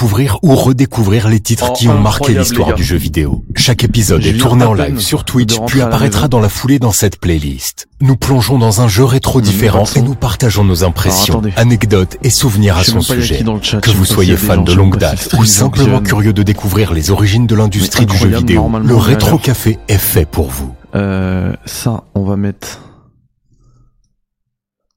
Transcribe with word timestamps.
découvrir 0.00 0.38
ou 0.42 0.54
redécouvrir 0.54 1.28
les 1.28 1.40
titres 1.40 1.66
Oh, 1.70 1.74
qui 1.74 1.86
ont 1.86 2.00
marqué 2.00 2.32
l'histoire 2.32 2.72
du 2.74 2.82
jeu 2.82 2.96
vidéo. 2.96 3.44
Chaque 3.54 3.84
épisode 3.84 4.24
est 4.24 4.38
tourné 4.38 4.64
en 4.64 4.72
live 4.72 4.98
sur 4.98 5.24
Twitch 5.24 5.58
puis 5.66 5.82
apparaîtra 5.82 6.26
dans 6.26 6.40
la 6.40 6.48
foulée 6.48 6.78
dans 6.78 6.90
cette 6.90 7.20
playlist. 7.20 7.86
Nous 8.00 8.16
plongeons 8.16 8.58
dans 8.58 8.80
un 8.80 8.88
jeu 8.88 9.04
rétro 9.04 9.42
différent 9.42 9.84
et 9.94 10.00
nous 10.00 10.14
partageons 10.14 10.64
nos 10.64 10.84
impressions, 10.84 11.42
anecdotes 11.56 12.16
et 12.22 12.30
souvenirs 12.30 12.78
à 12.78 12.84
son 12.84 13.02
sujet. 13.02 13.44
chat, 13.60 13.82
Que 13.82 13.90
vous 13.90 14.06
soyez 14.06 14.38
fan 14.38 14.64
de 14.64 14.72
longue 14.72 14.96
date 14.96 15.34
ou 15.38 15.44
simplement 15.44 16.00
curieux 16.00 16.32
de 16.32 16.42
découvrir 16.42 16.94
les 16.94 17.10
origines 17.10 17.46
de 17.46 17.54
l'industrie 17.54 18.06
du 18.06 18.16
jeu 18.16 18.28
vidéo, 18.28 18.70
le 18.82 18.96
Rétro. 18.96 19.36
Café 19.36 19.78
est 19.88 19.98
fait 19.98 20.24
pour 20.24 20.48
vous. 20.48 20.74
Euh, 20.94 21.52
ça, 21.66 22.04
on 22.14 22.24
va 22.24 22.36
mettre. 22.36 22.80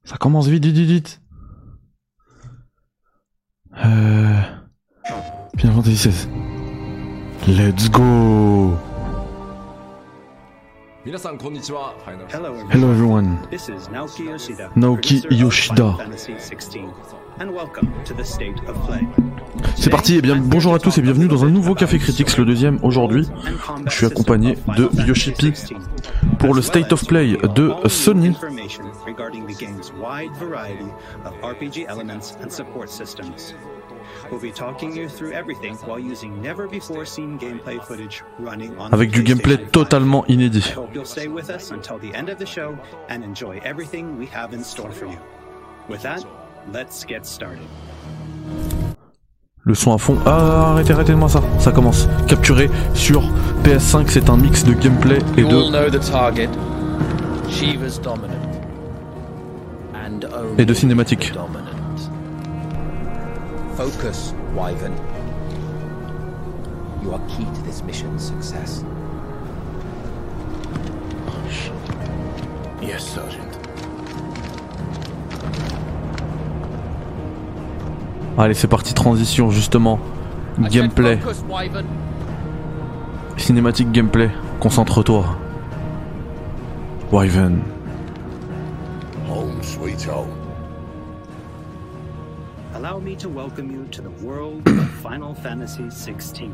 Ça 0.06 0.16
commence 0.16 0.48
vite, 0.48 0.64
vite, 0.66 0.76
vite, 0.76 0.90
vite. 0.90 1.22
Euh. 3.84 4.42
Final 5.58 5.76
Fantasy 5.76 6.10
XVI. 6.10 6.28
Let's 7.48 7.90
go! 7.90 8.78
Hello 11.06 12.92
everyone. 12.92 13.38
This 13.52 13.70
is 13.70 13.88
Naoki 13.90 14.26
Yoshida, 14.26 14.72
Naoki 14.76 15.26
Yoshida. 15.30 15.98
C'est 19.76 19.90
parti, 19.90 20.16
et 20.16 20.22
bien 20.22 20.38
bonjour 20.38 20.74
à 20.74 20.80
tous 20.80 20.98
et 20.98 21.02
bienvenue 21.02 21.28
dans 21.28 21.44
un 21.44 21.50
nouveau 21.50 21.76
Café 21.76 22.00
Critics, 22.00 22.38
le 22.38 22.46
deuxième 22.46 22.80
aujourd'hui. 22.84 23.28
Je 23.86 23.92
suis 23.92 24.06
accompagné 24.06 24.58
de 24.78 24.90
Yoshipi 25.06 25.54
pour 26.40 26.54
le 26.54 26.62
State 26.62 26.94
of 26.94 27.06
Play 27.06 27.38
de 27.56 27.74
Sony. 27.88 28.36
Avec 38.92 39.12
the 39.12 39.14
du 39.14 39.24
gameplay 39.24 39.56
PlayStation 39.56 39.66
5. 39.66 39.72
totalement 39.72 40.26
inédit. 40.28 40.70
I 40.70 40.78
hope 40.78 40.94
you'll 40.94 41.06
stay 41.06 41.28
with 41.28 41.50
us 41.50 41.72
until 41.72 41.98
the 42.00 42.16
end 42.16 42.30
of 42.30 42.38
the 42.38 42.46
show 42.46 42.76
and 43.10 43.24
enjoy 43.24 43.60
everything 43.64 44.18
we 44.18 44.28
have 44.34 44.54
in 44.54 44.64
store 44.64 44.92
for 44.92 45.06
you. 45.08 45.18
With 45.90 46.02
that, 46.02 46.26
let's 46.74 47.06
get 47.08 47.26
started. 47.26 47.60
Le 49.66 49.76
son 49.76 49.94
à 49.94 49.98
fond. 49.98 50.18
Ah, 50.26 50.72
arrêtez, 50.72 50.92
arrêtez-moi 50.92 51.30
ça. 51.30 51.42
Ça 51.60 51.72
commence. 51.72 52.10
Capturé 52.28 52.70
sur 52.94 53.22
PS5, 53.64 54.08
c'est 54.10 54.30
un 54.30 54.36
mix 54.36 54.66
de 54.66 54.74
gameplay 54.74 55.20
et 55.38 55.44
de, 55.44 55.56
et 60.58 60.66
de 60.66 60.74
cinématique. 60.74 61.34
Focus, 63.76 64.34
Wyvern. 64.54 64.94
You 67.02 67.14
are 67.14 67.22
key 67.28 67.46
to 67.46 67.62
this 67.64 67.82
mission's 67.84 68.24
success. 68.24 68.84
Yes, 72.82 73.04
Sergeant. 73.04 73.58
Allez, 78.38 78.54
c'est 78.54 78.68
parti, 78.68 78.94
transition 78.94 79.50
justement. 79.52 80.00
Gameplay, 80.60 81.18
cinématique 83.38 83.92
gameplay. 83.92 84.30
Concentre-toi. 84.60 85.26
Wyvern. 87.12 87.62
Home 89.30 89.64
sweet 89.64 90.04
home. 90.08 90.43
Allow 92.84 93.00
me 93.00 93.16
to 93.16 93.30
welcome 93.30 93.72
you 93.72 93.88
to 93.92 94.02
the 94.02 94.10
world 94.10 94.68
of 94.68 94.90
Final 94.96 95.34
Fantasy 95.34 95.84
XVI. 95.84 96.52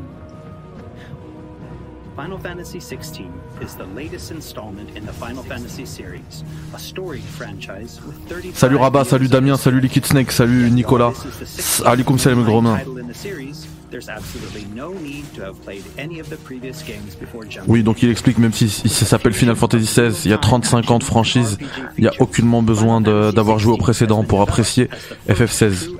Final 2.16 2.38
Fantasy 2.38 2.78
XVI 2.78 3.30
is 3.62 3.74
the 3.76 3.86
latest 3.86 4.30
installment 4.30 4.96
in 4.96 5.06
the 5.06 5.12
Final 5.12 5.42
Fantasy 5.42 5.86
series, 5.86 6.44
a 6.74 6.78
storied 6.78 7.22
franchise 7.22 8.00
with 8.04 8.16
35 8.28 8.58
Salut 8.58 8.78
Rabat, 8.78 9.06
salut 9.06 9.30
Damien, 9.30 9.56
salut 9.56 9.80
Liquid 9.80 10.04
Snake, 10.04 10.30
salut 10.30 10.70
Nicolas. 10.70 11.12
this 11.22 11.40
is 11.40 11.56
the 11.56 11.62
16th 11.62 11.86
Alaikum 11.86 12.18
salam 12.18 12.46
Romain. 12.46 12.76
title 12.78 12.98
in 12.98 13.06
the 13.06 13.14
series, 13.14 13.66
There's 13.90 14.08
absolutely 14.08 14.66
no 14.72 14.92
need 14.92 15.24
to 15.34 15.42
have 15.42 15.60
played 15.62 15.82
any 15.98 16.20
of 16.20 16.30
the 16.30 16.36
previous 16.36 16.80
games 16.84 17.16
before 17.16 17.44
jumping. 17.44 17.68
Oui, 17.72 17.82
donc 17.82 18.04
il 18.04 18.10
explique, 18.10 18.38
même 18.38 18.52
si, 18.52 18.68
ça 18.68 19.04
s'appelle 19.04 19.32
Final 19.32 19.56
Fantasy 19.56 19.84
XVI, 19.84 20.16
il 20.26 20.30
y 20.30 20.34
a 20.34 20.38
35 20.38 20.88
ans 20.92 20.98
de 21.00 21.04
franchise, 21.04 21.58
il 21.98 22.02
n'y 22.02 22.06
a 22.06 22.12
aucunement 22.20 22.62
besoin 22.62 23.00
d'avoir 23.00 23.58
joué 23.58 23.72
au 23.72 23.76
précédent 23.76 24.22
pour 24.22 24.42
apprécier 24.42 24.88
FF16. 25.28 25.90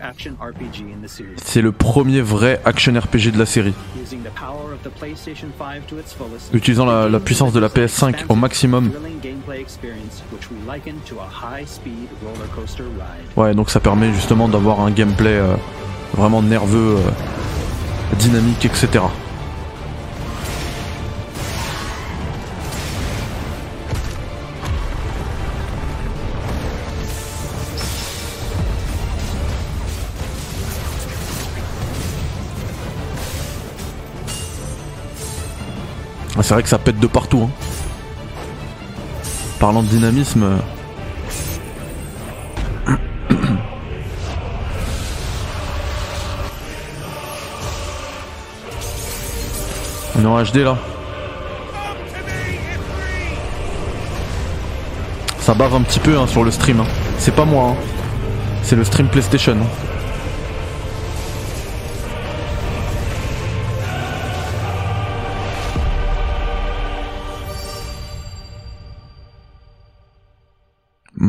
C'est 1.42 1.62
le 1.62 1.72
premier 1.72 2.20
vrai 2.20 2.60
action 2.64 2.92
RPG 2.92 3.32
de 3.32 3.38
la 3.38 3.46
série. 3.46 3.74
Utilisant 6.52 6.86
la, 6.86 7.20
puissance 7.20 7.52
de 7.52 7.60
la 7.60 7.68
PS5 7.68 8.24
au 8.28 8.34
maximum. 8.34 8.90
Ouais, 13.36 13.54
donc 13.54 13.70
ça 13.70 13.80
permet 13.80 14.12
justement 14.12 14.48
d'avoir 14.48 14.80
un 14.80 14.90
gameplay 14.90 15.34
euh, 15.34 15.54
vraiment 16.14 16.42
nerveux, 16.42 16.96
euh, 16.96 18.16
dynamique, 18.18 18.64
etc. 18.64 19.04
C'est 36.42 36.54
vrai 36.54 36.62
que 36.62 36.68
ça 36.68 36.78
pète 36.78 36.98
de 36.98 37.06
partout. 37.06 37.48
hein. 37.48 37.50
Parlant 39.58 39.82
de 39.82 39.88
dynamisme. 39.88 40.42
euh, 40.42 40.56
On 50.18 50.22
est 50.22 50.26
en 50.26 50.42
HD 50.42 50.56
là. 50.64 50.76
Ça 55.40 55.54
bave 55.54 55.74
un 55.74 55.82
petit 55.82 56.00
peu 56.00 56.18
hein, 56.18 56.26
sur 56.26 56.44
le 56.44 56.50
stream. 56.50 56.80
hein. 56.80 56.86
C'est 57.18 57.34
pas 57.34 57.44
moi. 57.44 57.74
C'est 58.62 58.76
le 58.76 58.84
stream 58.84 59.08
PlayStation. 59.08 59.56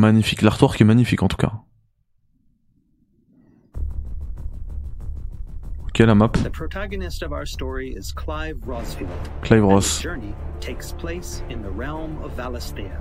Magnifique. 0.02 0.42
L'artwork 0.42 0.80
est 0.80 0.84
magnifique 0.84 1.22
en 1.22 1.28
tout 1.28 1.36
cas. 1.36 1.52
Ok 5.86 5.98
la 6.00 6.14
map. 6.16 6.30
The 6.42 6.50
protagonist 6.50 7.22
of 7.22 7.30
our 7.32 7.46
story 7.46 7.94
is 7.96 8.12
Clive 8.12 8.56
his 8.58 8.66
Ross. 8.66 10.02
journey 10.02 10.34
takes 10.60 10.92
place 10.92 11.42
in 11.50 11.62
the 11.62 11.70
realm 11.70 12.16
of 12.24 12.32
Valisthea. 12.36 12.98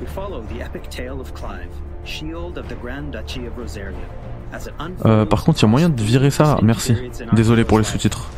We 0.00 0.06
follow 0.06 0.42
the 0.52 0.62
epic 0.62 0.88
tale 0.88 1.20
of 1.20 1.34
Clive, 1.34 1.68
Shield 2.04 2.56
of 2.56 2.68
the 2.68 2.76
Grand 2.76 3.12
Duchy 3.12 3.46
of 3.46 3.58
Rosaria. 3.58 4.08
As 4.52 4.66
it 4.66 4.72
unfolds 4.78 5.04
Euh, 5.04 5.26
par 5.26 5.44
contre, 5.44 5.58
il 5.60 5.62
y 5.62 5.64
a 5.66 5.68
moyen 5.68 5.88
de 5.90 6.02
virer 6.02 6.30
ça. 6.30 6.58
Merci. 6.62 6.94
Désolé 7.34 7.64
pour 7.64 7.78
les 7.78 7.84
sous-titres. 7.84 8.30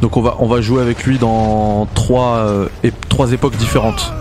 Donc 0.00 0.16
on 0.16 0.22
va 0.22 0.36
on 0.40 0.46
va 0.46 0.60
jouer 0.60 0.82
avec 0.82 1.04
lui 1.04 1.18
dans 1.18 1.86
trois 1.94 2.36
euh, 2.38 2.68
ép- 2.84 2.92
trois 3.08 3.32
époques 3.32 3.56
différentes. 3.56 4.12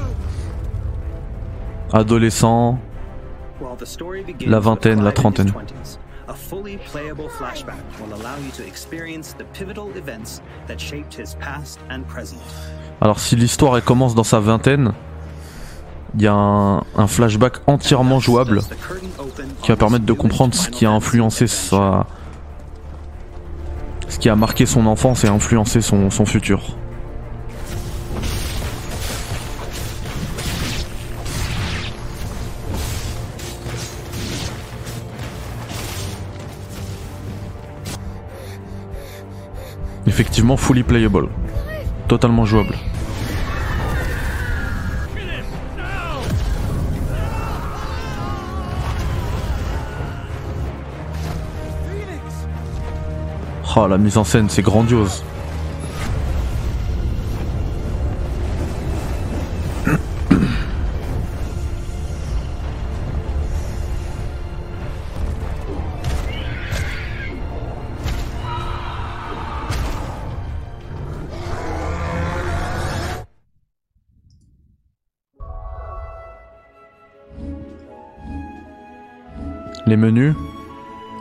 Adolescent. 1.93 2.79
La 4.45 4.59
vingtaine, 4.59 5.03
la 5.03 5.11
trentaine. 5.11 5.47
20s, 5.49 5.97
a 6.27 6.33
fully 6.33 6.77
playable 6.91 7.29
flashback 7.29 7.75
will 7.99 8.13
allow 8.13 8.35
you 8.43 8.51
to 8.57 8.63
experience 8.67 9.33
the 9.37 9.43
pivotal 9.57 9.87
events 9.95 10.41
that 10.67 10.77
shaped 10.79 11.13
his 11.17 11.35
past 11.39 11.79
and 11.89 12.01
present. 12.07 12.39
Alors 13.01 13.19
si 13.19 13.35
l'histoire 13.35 13.81
commence 13.83 14.15
dans 14.15 14.23
sa 14.23 14.39
vingtaine, 14.39 14.93
il 16.15 16.21
y 16.23 16.27
a 16.27 16.33
un, 16.33 16.77
un 16.95 17.07
flashback 17.07 17.57
entièrement 17.67 18.19
jouable 18.19 18.61
qui 19.61 19.69
va 19.71 19.75
permettre 19.77 20.05
de 20.05 20.13
comprendre 20.13 20.53
ce 20.53 20.69
qui 20.69 20.85
a 20.85 20.91
influencé 20.91 21.47
sa 21.47 22.05
ce 24.15 24.19
qui 24.19 24.29
a 24.29 24.35
marqué 24.37 24.65
son 24.65 24.85
enfance 24.85 25.25
et 25.25 25.27
influencé 25.27 25.81
son, 25.81 26.09
son 26.09 26.25
futur. 26.25 26.61
Effectivement, 40.07 40.55
fully 40.55 40.83
playable. 40.83 41.27
Totalement 42.07 42.45
jouable. 42.45 42.75
Oh, 53.77 53.87
la 53.87 53.97
mise 53.97 54.17
en 54.17 54.23
scène, 54.23 54.47
c'est 54.47 54.61
grandiose. 54.61 55.21
Les 79.85 79.97
menus, 79.97 80.33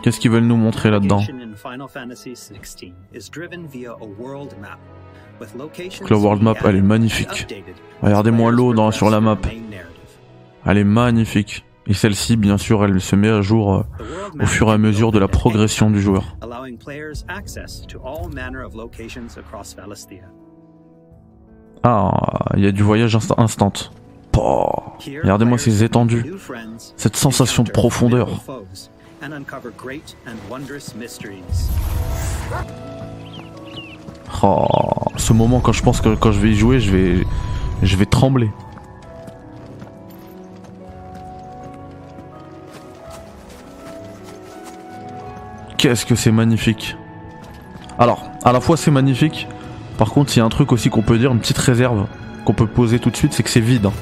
qu'est-ce 0.03 0.21
qu'ils 0.21 0.31
veulent 0.31 0.43
nous 0.45 0.55
montrer 0.55 0.89
là-dedans? 0.89 1.21
Final 1.55 1.87
Fantasy 1.87 2.33
XVI 2.33 2.93
is 3.13 3.29
driven 3.31 3.65
via 3.67 3.91
a 3.91 4.05
world 4.19 4.55
map, 4.61 4.77
Donc 5.99 6.09
la 6.09 6.17
world 6.17 6.41
map, 6.41 6.53
elle 6.65 6.75
est 6.77 6.81
magnifique. 6.81 7.47
Regardez-moi 8.01 8.51
l'eau 8.51 8.73
dans- 8.73 8.91
sur 8.91 9.09
la 9.09 9.19
map. 9.21 9.37
Elle 10.65 10.77
est 10.77 10.83
magnifique. 10.83 11.65
Et 11.87 11.93
celle-ci, 11.93 12.35
bien 12.35 12.57
sûr, 12.57 12.83
elle 12.83 12.99
se 12.99 13.15
met 13.15 13.29
à 13.29 13.41
jour 13.41 13.75
euh, 13.75 13.83
au 14.41 14.45
fur 14.47 14.69
et 14.69 14.71
à 14.71 14.77
mesure 14.79 15.11
de 15.11 15.19
la 15.19 15.27
progression 15.27 15.91
du 15.91 16.01
joueur. 16.01 16.35
Ah, 21.83 22.49
il 22.57 22.63
y 22.63 22.67
a 22.67 22.71
du 22.71 22.81
voyage 22.81 23.15
insta- 23.15 23.39
instant. 23.39 23.73
Regardez-moi 25.21 25.57
ces 25.59 25.83
étendues. 25.83 26.33
Cette 26.97 27.15
sensation 27.15 27.63
de 27.63 27.69
profondeur. 27.71 28.29
Oh, 34.43 34.65
ce 35.17 35.33
moment 35.33 35.59
quand 35.59 35.71
je 35.71 35.81
pense 35.81 36.01
que 36.01 36.13
quand 36.15 36.31
je 36.31 36.39
vais 36.39 36.51
y 36.51 36.55
jouer, 36.55 36.79
je 36.79 36.91
vais, 36.91 37.27
je 37.81 37.95
vais 37.97 38.05
trembler. 38.05 38.51
Qu'est-ce 45.77 46.05
que 46.05 46.15
c'est 46.15 46.31
magnifique. 46.31 46.95
Alors, 47.99 48.29
à 48.43 48.51
la 48.51 48.59
fois 48.59 48.77
c'est 48.77 48.91
magnifique, 48.91 49.47
par 49.97 50.09
contre 50.11 50.35
il 50.35 50.39
y 50.39 50.41
a 50.41 50.45
un 50.45 50.49
truc 50.49 50.71
aussi 50.71 50.89
qu'on 50.89 51.01
peut 51.01 51.17
dire, 51.17 51.31
une 51.31 51.39
petite 51.39 51.57
réserve 51.57 52.07
qu'on 52.43 52.53
peut 52.53 52.67
poser 52.67 52.99
tout 52.99 53.09
de 53.09 53.15
suite, 53.15 53.33
c'est 53.33 53.43
que 53.43 53.49
c'est 53.49 53.59
vide. 53.59 53.87
hein. 53.87 53.93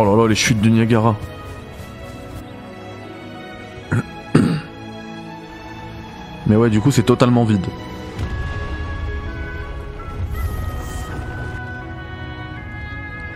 Oh 0.00 0.04
là 0.04 0.14
là, 0.14 0.28
les 0.28 0.36
chutes 0.36 0.60
du 0.60 0.70
Niagara. 0.70 1.16
Mais 6.46 6.54
ouais, 6.54 6.70
du 6.70 6.80
coup, 6.80 6.92
c'est 6.92 7.02
totalement 7.02 7.42
vide. 7.42 7.66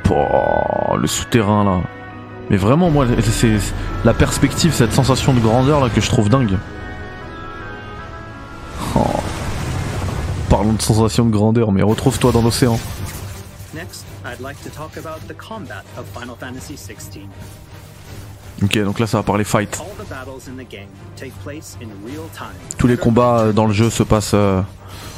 Pouah, 0.04 0.96
le 0.96 1.08
souterrain 1.08 1.64
là. 1.64 1.80
Mais 2.48 2.58
vraiment, 2.58 2.90
moi, 2.90 3.06
c'est 3.22 3.58
la 4.04 4.14
perspective, 4.14 4.72
cette 4.72 4.92
sensation 4.92 5.34
de 5.34 5.40
grandeur 5.40 5.80
là 5.80 5.90
que 5.90 6.00
je 6.00 6.08
trouve 6.08 6.28
dingue. 6.28 6.58
Oh. 8.94 9.00
Parlons 10.48 10.74
de 10.74 10.82
sensation 10.82 11.26
de 11.26 11.32
grandeur, 11.32 11.72
mais 11.72 11.82
retrouve-toi 11.82 12.30
dans 12.30 12.42
l'océan. 12.42 12.78
Next, 13.92 14.06
I'd 14.24 14.40
like 14.40 14.56
to 14.62 14.70
talk 14.70 14.96
about 14.96 15.20
the 15.28 15.34
combat 15.34 15.84
of 15.98 16.06
Final 16.14 16.34
Fantasy 16.36 16.76
XVI. 16.76 17.28
Ok, 18.62 18.78
donc 18.78 18.98
là, 18.98 19.06
ça 19.06 19.18
va 19.18 19.22
parler 19.22 19.44
fight. 19.44 19.78
Tous 22.78 22.86
les 22.86 22.96
combats 22.96 23.40
euh, 23.40 23.52
dans 23.52 23.66
le 23.66 23.74
jeu 23.74 23.90
se 23.90 24.02
passent 24.02 24.32
euh, 24.32 24.62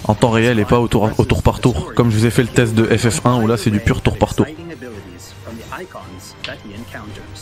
en 0.09 0.15
temps 0.15 0.31
réel 0.31 0.59
et 0.59 0.65
pas 0.65 0.81
au 0.81 0.89
tour, 0.89 1.09
au 1.19 1.25
tour 1.25 1.43
par 1.45 1.61
tour. 1.61 1.93
Comme 1.95 2.11
je 2.11 2.19
vous 2.19 2.27
ai 2.27 2.31
fait 2.31 2.43
le 2.43 2.49
test 2.49 2.75
de 2.75 2.85
FF1 2.85 3.43
où 3.43 3.47
là, 3.47 3.57
c'est 3.57 3.71
du 3.71 3.79
pur 3.79 4.01
tour 4.01 4.19
par 4.19 4.35
tour. 4.35 4.47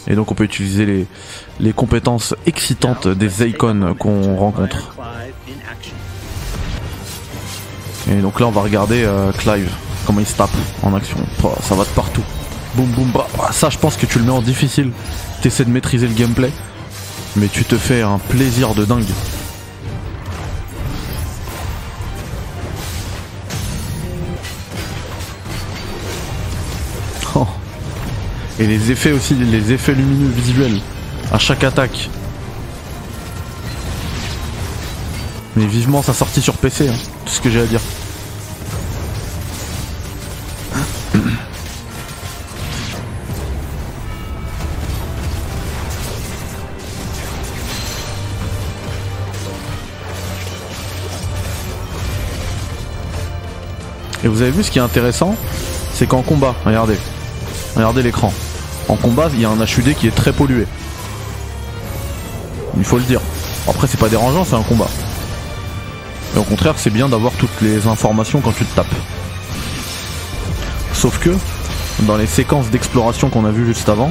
Et 0.06 0.14
donc 0.14 0.31
on 0.31 0.35
peut 0.35 0.44
utiliser 0.44 0.85
les, 0.85 1.06
les 1.61 1.73
compétences 1.73 2.35
excitantes 2.44 3.08
des 3.08 3.46
icons 3.46 3.94
qu'on 3.99 4.37
rencontre. 4.37 4.94
Et 8.11 8.20
donc 8.20 8.40
là 8.40 8.46
on 8.46 8.50
va 8.50 8.62
regarder 8.62 9.05
euh, 9.05 9.32
Clive, 9.32 9.70
comment 10.06 10.20
il 10.20 10.26
se 10.26 10.34
tape 10.34 10.50
en 10.82 10.94
action. 10.94 11.19
Oh, 11.43 11.52
ça 11.62 11.75
va 11.75 11.84
de 11.84 11.88
partout. 11.90 12.22
Boum 12.75 12.90
boum 12.90 13.10
bah. 13.12 13.26
Ah, 13.40 13.52
Ça 13.52 13.70
je 13.70 13.78
pense 13.78 13.96
que 13.96 14.06
tu 14.06 14.19
le 14.19 14.25
mets 14.25 14.31
en 14.32 14.43
difficile. 14.43 14.90
T'essaies 15.40 15.64
de 15.64 15.70
maîtriser 15.70 16.06
le 16.06 16.14
gameplay. 16.14 16.50
Mais 17.37 17.49
tu 17.49 17.64
te 17.64 17.76
fais 17.76 18.02
un 18.02 18.19
plaisir 18.19 18.75
de 18.75 18.84
dingue. 18.84 19.04
Oh. 27.34 27.46
Et 28.58 28.66
les 28.66 28.90
effets 28.90 29.12
aussi, 29.12 29.34
les 29.34 29.72
effets 29.72 29.94
lumineux 29.94 30.31
visuels 30.31 30.81
à 31.32 31.38
chaque 31.38 31.64
attaque. 31.64 32.10
Mais 35.56 35.66
vivement 35.66 36.02
sa 36.02 36.14
sortie 36.14 36.43
sur 36.43 36.54
PC, 36.54 36.88
hein, 36.88 36.94
tout 37.25 37.32
ce 37.32 37.40
que 37.40 37.50
j'ai 37.50 37.60
à 37.60 37.66
dire. 37.66 37.81
Et 54.25 54.29
vous 54.29 54.43
avez 54.43 54.51
vu 54.51 54.63
ce 54.63 54.71
qui 54.71 54.79
est 54.79 54.83
intéressant? 54.83 55.37
C'est 55.95 56.07
qu'en 56.07 56.23
combat, 56.23 56.55
regardez, 56.65 56.99
regardez 57.75 58.03
l'écran. 58.03 58.33
En 58.89 58.97
combat, 58.97 59.29
il 59.33 59.41
y 59.41 59.45
a 59.45 59.51
un 59.51 59.61
HUD 59.61 59.95
qui 59.95 60.07
est 60.07 60.15
très 60.15 60.33
pollué. 60.33 60.67
Il 62.77 62.85
faut 62.85 62.99
le 62.99 63.05
dire. 63.05 63.21
Après, 63.69 63.87
c'est 63.87 63.99
pas 63.99 64.09
dérangeant, 64.09 64.45
c'est 64.45 64.55
un 64.55 64.63
combat. 64.63 64.89
Et 66.35 66.39
au 66.39 66.45
contraire, 66.45 66.75
c'est 66.77 66.91
bien 66.91 67.09
d'avoir 67.09 67.33
toutes 67.35 67.61
les 67.61 67.87
informations 67.87 68.41
quand 68.41 68.53
tu 68.53 68.65
te 68.65 68.75
tapes. 68.75 68.95
Sauf 70.95 71.19
que, 71.19 71.31
dans 72.01 72.17
les 72.17 72.27
séquences 72.27 72.71
d'exploration 72.71 73.29
qu'on 73.29 73.45
a 73.45 73.50
vues 73.50 73.67
juste 73.67 73.88
avant, 73.88 74.11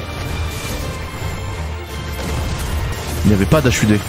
il 3.25 3.29
n'y 3.29 3.33
avait 3.33 3.45
pas 3.45 3.61
d'HUD. 3.61 3.99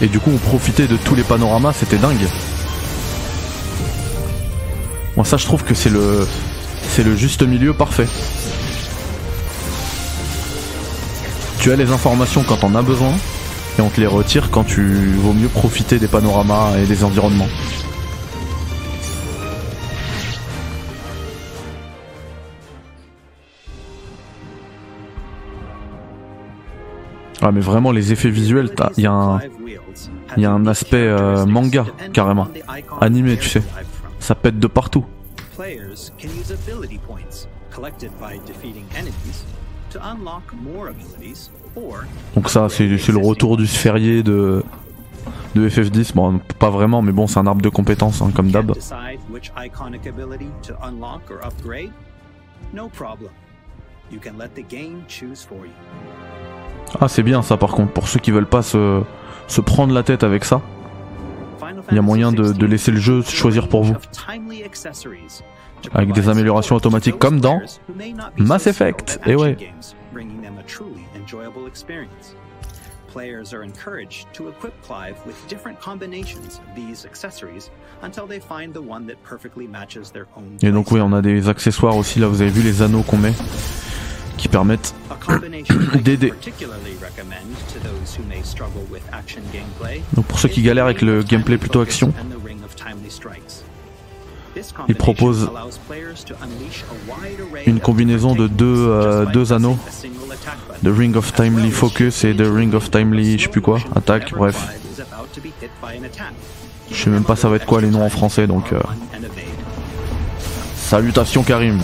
Et 0.00 0.08
du 0.08 0.18
coup, 0.18 0.30
on 0.34 0.38
profitait 0.38 0.86
de 0.86 0.96
tous 0.96 1.14
les 1.14 1.22
panoramas, 1.22 1.72
c'était 1.72 1.98
dingue. 1.98 2.26
Moi, 5.20 5.26
ça, 5.26 5.36
je 5.36 5.44
trouve 5.44 5.64
que 5.64 5.74
c'est 5.74 5.90
le, 5.90 6.26
c'est 6.88 7.02
le 7.02 7.14
juste 7.14 7.42
milieu 7.42 7.74
parfait. 7.74 8.06
Tu 11.58 11.70
as 11.70 11.76
les 11.76 11.92
informations 11.92 12.42
quand 12.42 12.64
on 12.64 12.74
a 12.74 12.80
besoin, 12.80 13.12
et 13.78 13.82
on 13.82 13.90
te 13.90 14.00
les 14.00 14.06
retire 14.06 14.50
quand 14.50 14.64
tu 14.64 15.12
vaut 15.18 15.34
mieux 15.34 15.48
profiter 15.48 15.98
des 15.98 16.08
panoramas 16.08 16.78
et 16.78 16.86
des 16.86 17.04
environnements. 17.04 17.50
Ah 27.42 27.52
mais 27.52 27.60
vraiment 27.60 27.92
les 27.92 28.10
effets 28.12 28.30
visuels, 28.30 28.70
il 28.96 29.04
y 29.04 29.06
a 29.06 29.12
un, 29.12 29.40
il 30.38 30.42
y 30.42 30.46
a 30.46 30.50
un 30.50 30.66
aspect, 30.66 30.96
euh, 30.96 31.44
manga, 31.44 31.84
carrément. 32.14 32.48
Animé, 33.02 33.36
tu 33.36 33.50
sais. 33.50 33.62
Ça 34.20 34.34
pète 34.34 34.58
de 34.58 34.66
partout. 34.66 35.04
Players 35.56 36.10
can 36.18 36.28
use 36.28 36.52
ability 36.52 36.98
points 36.98 37.48
collected 37.70 38.10
by 38.20 38.38
defeating 38.46 38.84
enemies 38.96 39.44
to 39.90 39.98
unlock 40.02 40.42
more 40.62 40.88
abilities 40.88 41.50
or 41.76 42.04
Donc 42.34 42.48
ça 42.48 42.68
c'est 42.68 42.86
le 42.86 43.18
retour 43.18 43.56
du 43.56 43.66
sphérié 43.66 44.22
de 44.22 44.62
de 45.54 45.68
FF10. 45.68 46.14
Bon 46.14 46.40
pas 46.58 46.70
vraiment 46.70 47.02
mais 47.02 47.12
bon 47.12 47.26
c'est 47.26 47.38
un 47.38 47.46
arbre 47.46 47.62
de 47.62 47.68
compétences 47.68 48.22
hein, 48.22 48.30
comme 48.34 48.50
d'hab. 48.50 48.72
decide 48.74 49.20
which 49.30 49.50
iconic 49.56 50.06
ability 50.06 50.48
to 50.62 50.74
unlock 50.82 51.22
or 51.30 51.44
upgrade? 51.44 51.90
No 52.72 52.88
problem. 52.88 53.30
You 54.12 54.18
can 54.20 54.38
let 54.38 54.50
the 54.54 54.66
game 54.68 55.02
choose 55.08 55.44
for 55.44 55.58
you. 55.58 55.72
Ah 57.00 57.08
c'est 57.08 57.22
bien 57.22 57.42
ça 57.42 57.56
par 57.56 57.70
contre 57.72 57.92
pour 57.92 58.08
ceux 58.08 58.20
qui 58.20 58.30
veulent 58.30 58.46
pas 58.46 58.62
se 58.62 59.02
se 59.46 59.60
prendre 59.60 59.92
la 59.92 60.02
tête 60.02 60.22
avec 60.24 60.44
ça. 60.44 60.60
Il 61.90 61.94
y 61.96 61.98
a 61.98 62.02
moyen 62.02 62.32
de- 62.32 62.66
laisser 62.66 62.90
le 62.90 62.98
jeu 62.98 63.22
choisir 63.22 63.68
pour 63.68 63.82
vous. 63.84 63.94
Avec 65.94 66.12
des 66.12 66.28
améliorations 66.28 66.76
automatiques 66.76 67.18
comme 67.18 67.40
dans 67.40 67.60
Mass 68.36 68.66
Effect. 68.66 69.18
at 69.22 69.30
Eh 69.30 69.34
ouais. 69.34 69.56
Et 80.62 80.70
donc 80.70 80.92
oui 80.92 81.00
on 81.02 81.12
a 81.12 81.20
des 81.22 81.48
accessoires 81.48 81.96
aussi 81.96 82.20
là 82.20 82.28
vous 82.28 82.40
avez 82.40 82.50
vu 82.50 82.62
les 82.62 82.82
anneaux 82.82 83.02
qu'on 83.02 83.16
met 83.16 83.32
qui 84.40 84.48
permettent 84.48 84.94
dés. 86.02 86.32
Donc 90.14 90.26
pour 90.26 90.38
ceux 90.38 90.48
qui 90.48 90.62
galèrent 90.62 90.86
avec 90.86 91.02
le 91.02 91.22
gameplay 91.22 91.58
plutôt 91.58 91.80
action, 91.82 92.12
il 94.88 94.94
propose 94.94 95.50
une 97.66 97.80
combinaison 97.80 98.34
de 98.34 98.48
deux, 98.48 98.88
euh, 98.88 99.26
deux 99.26 99.52
anneaux, 99.52 99.78
de 100.82 100.90
Ring 100.90 101.14
of 101.16 101.32
Timely 101.34 101.70
Focus 101.70 102.24
et 102.24 102.32
de 102.32 102.46
Ring 102.48 102.74
of 102.74 102.90
Timely 102.90 103.38
je 103.38 103.44
sais 103.44 103.50
plus 103.50 103.60
quoi, 103.60 103.78
attaque, 103.94 104.32
bref. 104.32 104.56
Je 106.90 106.96
sais 106.96 107.10
même 107.10 107.24
pas 107.24 107.36
ça 107.36 107.48
va 107.48 107.56
être 107.56 107.66
quoi 107.66 107.80
les 107.80 107.90
noms 107.90 108.04
en 108.04 108.10
français 108.10 108.46
donc... 108.46 108.72
Euh... 108.72 108.80
Salutations 110.74 111.44
Karim 111.44 111.78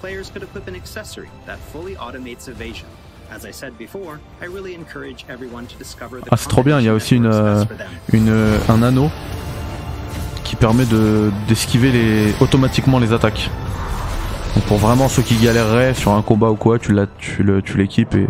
players 0.00 0.30
could 0.32 0.42
equip 0.42 0.68
an 0.68 0.74
accessory 0.74 1.28
that 1.46 1.58
fully 1.72 1.96
automates 1.96 2.48
evasion. 2.48 2.86
As 3.30 3.44
I 3.44 3.52
said 3.52 3.76
before, 3.76 4.20
I 4.40 4.46
really 4.46 4.74
encourage 4.74 5.26
everyone 5.28 5.66
to 5.66 5.76
discover 5.76 6.20
the 6.20 6.28
Ah 6.30 6.36
c'est 6.36 6.48
trop 6.48 6.62
bien, 6.62 6.80
il 6.80 6.86
y 6.86 6.88
a 6.88 6.94
aussi 6.94 7.16
une, 7.16 7.30
une, 8.12 8.58
un 8.68 8.82
anneau 8.82 9.10
qui 10.44 10.56
permet 10.56 10.86
de 10.86 11.30
d'esquiver 11.46 11.92
les 11.92 12.34
automatiquement 12.40 12.98
les 12.98 13.12
attaques. 13.12 13.50
Donc 14.54 14.64
pour 14.64 14.78
vraiment 14.78 15.08
ceux 15.08 15.22
qui 15.22 15.36
galéreraient 15.36 15.92
sur 15.92 16.12
un 16.12 16.22
combat 16.22 16.50
ou 16.50 16.56
quoi, 16.56 16.78
tu 16.78 16.92
l'as 16.92 17.06
tu 17.18 17.42
le 17.42 17.60
tu 17.60 17.76
l'équipes 17.76 18.14
et 18.14 18.26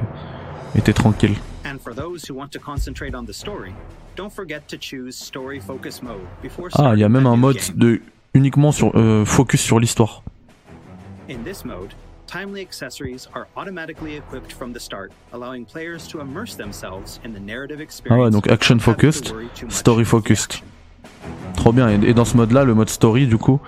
et 0.75 0.80
t'es 0.80 0.92
tranquille. 0.92 1.37
And 1.64 1.78
for 1.78 1.94
those 1.94 2.28
who 2.28 2.34
want 2.34 2.48
to 2.52 2.58
concentrate 2.58 3.14
on 3.14 3.25
the 3.25 3.32
story, 3.32 3.72
don't 4.16 4.32
forget 4.32 4.62
to 4.68 4.76
choose 4.80 5.12
story 5.16 5.60
focus 5.60 6.02
mode 6.02 6.16
before 6.42 6.70
Ah, 6.75 6.92
il 6.94 7.00
y 7.00 7.04
a 7.04 7.08
même 7.08 7.26
un 7.26 7.37
mode 7.37 7.58
de 7.76 8.00
uniquement 8.34 8.72
sur 8.72 8.90
euh, 8.96 9.25
focus 9.25 9.60
sur 9.60 9.78
l'histoire. 9.78 10.22
In 11.28 11.44
this 11.44 11.62
mode, 11.62 11.92
timely 12.26 12.62
accessories 12.62 13.28
are 13.35 13.47
automatically 13.54 14.16
equipped 14.16 14.50
from 14.50 14.73
the 14.73 14.80
start, 14.80 15.12
allowing 15.35 15.66
players 15.66 16.08
to 16.08 16.20
immerse 16.20 16.56
themselves 16.56 17.20
in 17.23 17.35
the 17.35 17.40
narrative 17.40 17.82
experience. 17.82 18.18
Ah 18.18 18.25
ouais, 18.25 18.30
donc 18.30 18.50
action 18.50 18.78
focused, 18.78 19.35
story 19.68 20.04
focused. 20.06 20.62
Trop 21.54 21.75
bien. 21.75 21.90
Et, 21.90 22.11
et 22.11 22.14
dans 22.14 22.25
ce 22.25 22.35
mode-là, 22.35 22.64
le 22.64 22.75
mode 22.75 22.88
story, 22.88 23.26
du 23.26 23.37
coup, 23.37 23.61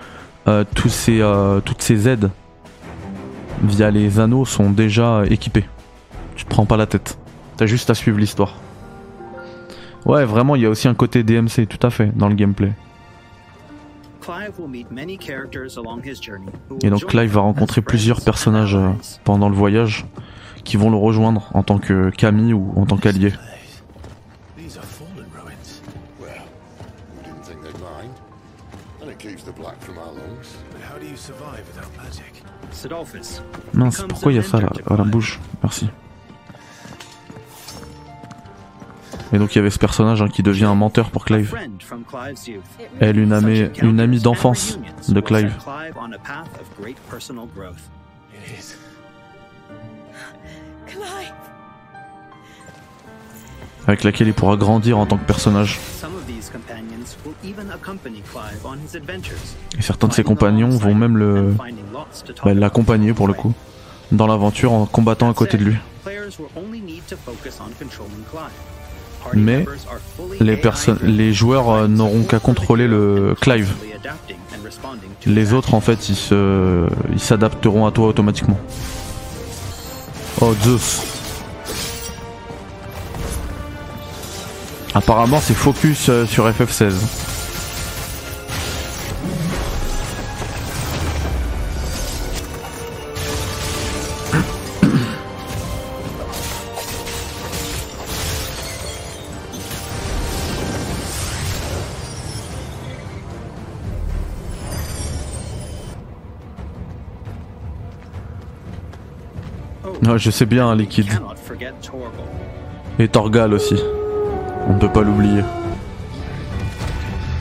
euh, 0.47 0.63
tous 0.75 0.89
ces, 0.89 1.21
euh, 1.21 1.59
toutes 1.59 1.83
ces 1.83 2.07
aides 2.09 2.31
via 3.61 3.91
les 3.91 4.19
anneaux 4.19 4.45
sont 4.45 4.71
déjà 4.71 5.23
équipées. 5.29 5.65
Tu 6.35 6.45
te 6.45 6.49
prends 6.49 6.65
pas 6.65 6.77
la 6.77 6.87
tête. 6.87 7.19
T'as 7.57 7.67
juste 7.67 7.91
à 7.91 7.93
suivre 7.93 8.17
l'histoire. 8.17 8.55
Ouais, 10.07 10.25
vraiment, 10.25 10.55
il 10.55 10.63
y 10.63 10.65
a 10.65 10.69
aussi 10.69 10.87
un 10.87 10.95
côté 10.95 11.21
DMC, 11.21 11.67
tout 11.69 11.85
à 11.85 11.91
fait, 11.91 12.11
dans 12.17 12.27
le 12.27 12.33
gameplay. 12.33 12.71
Et 16.83 16.89
donc 16.89 17.05
Clive 17.05 17.31
va 17.31 17.41
rencontrer 17.41 17.81
plusieurs 17.81 18.21
personnages 18.21 18.75
euh, 18.75 18.89
pendant 19.23 19.49
le 19.49 19.55
voyage 19.55 20.05
qui 20.63 20.77
vont 20.77 20.89
le 20.89 20.97
rejoindre 20.97 21.49
en 21.53 21.63
tant 21.63 21.79
que 21.79 22.09
Camille 22.11 22.53
ou 22.53 22.73
en 22.75 22.85
tant 22.85 22.97
qu'allié. 22.97 23.33
These 24.57 24.77
are 24.77 24.83
fallen 24.85 25.25
ruins. 25.33 25.81
Well, 26.19 26.29
we 27.17 27.23
didn't 27.23 27.43
think 27.43 27.61
they'd 27.63 27.79
mind. 27.79 28.13
And 29.01 29.09
it 29.09 29.17
keeps 29.17 29.43
the 29.43 29.53
black 29.53 29.79
from 29.81 29.97
our 29.97 30.13
lungs. 30.13 30.55
But 30.71 30.81
how 30.81 30.99
do 30.99 31.05
you 31.07 31.17
survive 31.17 31.65
without 31.67 31.89
magic? 31.97 32.43
Sidolphus. 32.71 33.41
Mince, 33.73 34.05
pourquoi 34.07 34.31
il 34.31 34.35
y 34.35 34.39
a 34.39 34.43
ça 34.43 34.57
là, 34.57 34.67
mentor 34.67 34.83
to 34.83 34.93
à 34.93 34.97
la 34.97 35.03
bouche? 35.03 35.39
Merci. 35.63 35.89
Et 39.33 39.37
donc 39.37 39.55
il 39.55 39.57
y 39.57 39.59
avait 39.59 39.69
ce 39.69 39.79
personnage 39.79 40.21
hein, 40.21 40.27
qui 40.27 40.43
devient 40.43 40.65
un 40.65 40.75
menteur 40.75 41.09
pour 41.09 41.25
Clive. 41.25 41.55
Elle, 42.99 43.19
une 43.19 43.33
amie, 43.33 43.69
une 43.81 43.99
amie 43.99 44.19
d'enfance 44.19 44.79
de 45.07 45.21
Clive. 45.21 45.53
avec 53.87 54.03
laquelle 54.03 54.27
il 54.27 54.33
pourra 54.33 54.57
grandir 54.57 54.97
en 54.97 55.05
tant 55.05 55.17
que 55.17 55.25
personnage. 55.25 55.79
Et 59.77 59.81
certains 59.81 60.07
de 60.07 60.13
ses 60.13 60.23
compagnons 60.23 60.69
vont 60.69 60.95
même 60.95 61.17
le 61.17 61.55
bah, 62.43 62.53
l'accompagner 62.53 63.13
pour 63.13 63.27
le 63.27 63.33
coup 63.33 63.53
dans 64.11 64.27
l'aventure 64.27 64.73
en 64.73 64.85
combattant 64.85 65.29
à 65.29 65.33
côté 65.33 65.57
de 65.57 65.63
lui. 65.63 65.75
Mais 69.33 69.65
les 71.09 71.33
joueurs 71.33 71.69
euh, 71.69 71.87
n'auront 71.87 72.23
qu'à 72.23 72.39
contrôler 72.39 72.87
le 72.87 73.35
Clive. 73.39 73.73
Les 75.25 75.53
autres 75.53 75.73
en 75.73 75.81
fait 75.81 76.09
ils 76.09 76.15
se 76.15 76.87
ils 77.11 77.19
s'adapteront 77.19 77.85
à 77.85 77.91
toi 77.91 78.07
automatiquement. 78.07 78.59
Oh 80.41 80.53
Zeus. 80.63 81.01
Apparemment 84.93 85.39
c'est 85.41 85.53
focus 85.53 86.09
euh, 86.09 86.25
sur 86.25 86.49
FF16. 86.49 87.30
Ouais, 109.83 110.17
je 110.19 110.31
sais 110.31 110.45
bien, 110.45 110.73
Liquid. 110.75 111.07
cannot 111.07 111.35
forget 111.35 111.73
Torgal. 111.81 112.11
Et 112.99 113.07
Torgal 113.07 113.53
aussi. 113.53 113.75
On 114.67 114.73
ne 114.73 114.79
peut 114.79 114.91
pas 114.91 115.01
l'oublier. 115.01 115.41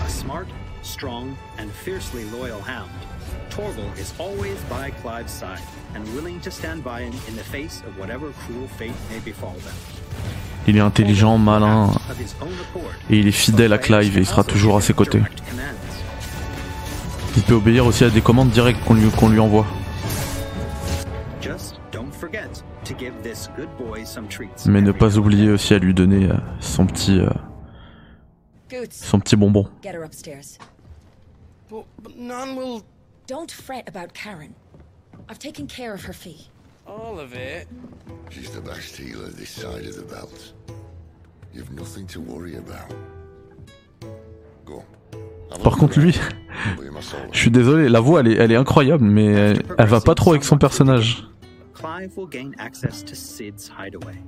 A 0.04 0.08
smart, 0.08 0.46
strong, 0.82 1.28
and 1.58 1.68
fiercely 1.84 2.24
loyal 2.32 2.60
hound, 2.66 2.88
Torgal 3.50 3.84
is 3.98 4.12
always 4.18 4.56
by 4.70 4.90
Clive's 5.02 5.30
side 5.32 5.60
and 5.94 6.02
willing 6.14 6.40
to 6.40 6.50
stand 6.50 6.82
by 6.82 7.02
him 7.02 7.12
in 7.28 7.36
the 7.36 7.44
face 7.44 7.82
of 7.86 7.98
whatever 7.98 8.32
cruel 8.46 8.68
fate 8.78 8.94
may 9.10 9.20
befall 9.24 9.54
them. 9.64 9.74
Il 10.66 10.76
est 10.76 10.80
intelligent, 10.80 11.38
malin, 11.38 11.90
et 13.10 13.18
il 13.18 13.26
est 13.26 13.32
fidèle 13.32 13.72
à 13.72 13.78
Clive 13.78 14.16
et 14.18 14.20
il 14.20 14.26
sera 14.26 14.44
toujours 14.44 14.76
à 14.76 14.80
ses 14.80 14.92
côtés. 14.92 15.20
Il 17.36 17.42
peut 17.42 17.54
obéir 17.54 17.86
aussi 17.86 18.04
à 18.04 18.10
des 18.10 18.20
commandes 18.20 18.50
directes 18.50 18.80
qu'on 18.84 18.94
lui, 18.94 19.08
qu'on 19.10 19.28
lui 19.28 19.40
envoie. 19.40 19.66
Mais 24.66 24.80
ne 24.80 24.92
pas 24.92 25.16
oublier 25.18 25.50
aussi 25.50 25.74
à 25.74 25.78
lui 25.78 25.94
donner 25.94 26.30
euh, 26.30 26.34
son 26.60 26.86
petit, 26.86 27.20
euh, 27.20 27.28
son 28.90 29.20
petit 29.20 29.36
bonbon. 29.36 29.68
get 29.82 29.94
her 29.94 30.04
upstairs. 30.04 30.58
But, 31.68 31.84
but 32.02 32.16
none 32.16 32.56
will. 32.56 32.82
Don't 33.26 33.50
fret 33.50 33.84
about 33.86 34.12
Karen. 34.12 34.54
I've 35.28 35.38
taken 35.38 35.66
care 35.68 35.94
of 35.94 36.04
her 36.04 36.12
fee. 36.12 36.48
All 36.86 37.20
of 37.20 37.32
it. 37.34 37.68
She's 38.30 38.50
the 38.50 38.60
best 38.60 38.96
healer 38.96 39.28
this 39.28 39.50
side 39.50 39.86
of 39.86 39.94
the 39.94 40.02
belt. 40.02 40.52
You've 41.54 41.70
nothing 41.72 42.06
to 42.08 42.20
worry 42.20 42.56
about. 42.56 42.92
Go. 44.66 44.82
Have 45.52 45.60
a 45.60 45.62
Par 45.62 45.76
contre 45.76 46.00
lui, 46.00 46.18
je 47.32 47.38
suis 47.38 47.50
désolé, 47.50 47.88
la 47.88 48.00
voix 48.00 48.20
elle 48.20 48.28
est, 48.28 48.34
elle 48.36 48.52
est 48.52 48.56
incroyable, 48.56 49.04
mais 49.04 49.26
elle, 49.26 49.62
elle 49.78 49.86
va 49.86 50.00
pas 50.00 50.14
trop 50.14 50.30
avec 50.30 50.44
son 50.44 50.58
personnage. 50.58 51.24
Clive 51.80 52.14
will 52.18 52.26
gain 52.26 52.54
access 52.58 53.02
to 53.02 53.16
Sid's 53.16 53.66
hideaway. 53.66 54.22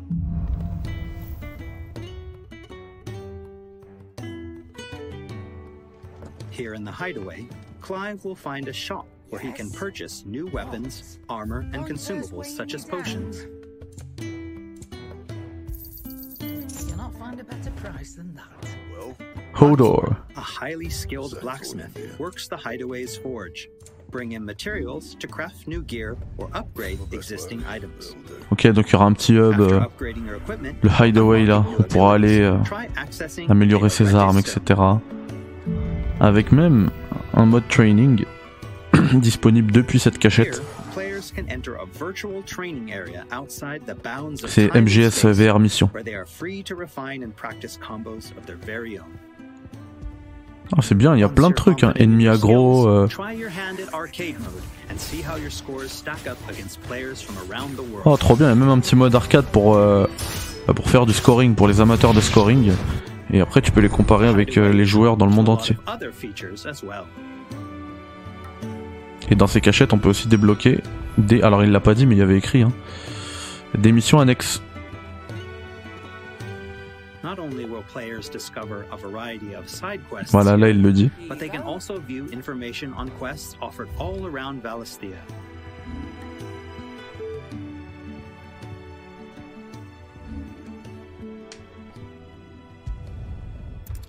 Here 6.49 6.73
in 6.73 6.83
the 6.83 6.91
hideaway, 6.91 7.47
Clive 7.83 8.25
will 8.25 8.35
find 8.35 8.69
a 8.69 8.73
shop 8.73 9.07
where 9.29 9.39
he 9.39 9.53
can 9.53 9.71
purchase 9.71 10.25
new 10.25 10.47
weapons, 10.47 11.19
armor, 11.29 11.69
and 11.75 11.85
consumables 11.85 12.47
such 12.47 12.73
as 12.73 12.87
potions. 12.87 13.45
You'll 16.89 16.97
not 16.97 17.15
find 17.17 17.39
a 17.39 17.45
better 17.45 17.71
price 17.73 18.15
than 18.15 18.35
that. 18.35 18.67
Well, 18.97 19.15
Hodor. 19.53 20.17
A 20.37 20.41
highly 20.41 20.89
skilled 20.89 21.39
blacksmith 21.43 22.19
works 22.19 22.49
the 22.49 22.57
hideaway's 22.57 23.19
forge, 23.19 23.69
bring 24.13 24.33
in 24.33 24.45
materials 24.45 25.17
to 25.19 25.27
craft 25.27 25.67
new 25.67 25.83
gear 25.83 26.17
or 26.39 26.49
upgrade 26.55 26.99
existing 27.13 27.63
items. 27.67 28.15
Ok, 28.51 28.67
donc 28.69 28.89
il 28.89 28.93
y 28.93 28.97
aura 28.97 29.07
un 29.07 29.15
petit 29.15 29.33
hub, 29.33 29.59
euh, 29.61 29.81
le 30.83 30.91
hideaway 31.01 31.47
là, 31.47 31.65
on 31.79 31.83
pourra 31.83 32.15
aller 32.15 32.41
euh, 32.41 32.59
améliorer 33.49 33.89
the 33.89 33.93
ses 33.93 34.15
armes, 34.15 34.39
etc. 34.39 34.81
Avec 36.21 36.53
même 36.53 36.91
un 37.35 37.47
mode 37.47 37.67
training 37.69 38.25
disponible 39.15 39.73
depuis 39.73 39.99
cette 39.99 40.19
cachette. 40.19 40.63
C'est 44.47 44.75
MGS 44.75 45.27
VR 45.27 45.59
Mission. 45.59 45.91
Ah, 50.75 50.81
c'est 50.81 50.95
bien, 50.95 51.15
il 51.15 51.21
y 51.21 51.25
a 51.25 51.29
plein 51.29 51.51
de 51.51 51.55
trucs. 51.55 51.85
Hein. 51.85 51.93
Ennemi 51.97 52.29
aggro. 52.29 52.89
euh. 52.89 53.07
Oh, 58.05 58.17
trop 58.17 58.37
bien. 58.37 58.47
Il 58.47 58.49
y 58.51 58.53
a 58.53 58.55
même 58.57 58.69
un 58.71 58.79
petit 58.79 58.97
mode 58.97 59.15
arcade 59.15 59.45
pour, 59.47 59.75
euh, 59.77 60.07
bah, 60.67 60.73
pour 60.75 60.89
faire 60.89 61.05
du 61.05 61.13
scoring, 61.13 61.55
pour 61.55 61.69
les 61.69 61.81
amateurs 61.81 62.15
de 62.15 62.21
scoring. 62.21 62.73
Et 63.33 63.41
après, 63.41 63.61
tu 63.61 63.71
peux 63.71 63.81
les 63.81 63.89
comparer 63.89 64.29
avec 64.29 64.57
euh, 64.57 64.73
les 64.73 64.85
joueurs 64.85 65.17
dans 65.17 65.27
le 65.27 65.33
monde 65.33 65.49
entier. 65.49 65.77
Et 69.31 69.35
dans 69.35 69.47
ces 69.47 69.61
cachettes, 69.61 69.93
on 69.93 69.99
peut 69.99 70.09
aussi 70.11 70.29
débloquer 70.29 70.81
des. 71.19 71.43
Alors, 71.43 71.65
il 71.65 71.71
l'a 71.71 71.81
pas 71.81 71.95
dit, 71.95 72.07
mais 72.07 72.15
il 72.15 72.19
y 72.19 72.23
avait 72.23 72.37
écrit. 72.39 72.63
Hein, 72.63 72.73
des 73.77 73.93
missions 73.93 74.21
annexes. 74.21 74.63
Voilà, 80.31 80.57
là, 80.57 80.69
il 80.69 80.83
le 80.83 80.93
dit. 80.93 81.11
but 81.29 81.39
they 81.39 81.49
can 81.49 81.63
also 81.67 81.99
view 82.01 82.27
information 82.33 82.91
on 82.99 83.07
quests 83.21 83.57
offered 83.61 83.89
all 83.99 84.27
around 84.27 84.63
Valisthea. 84.63 85.17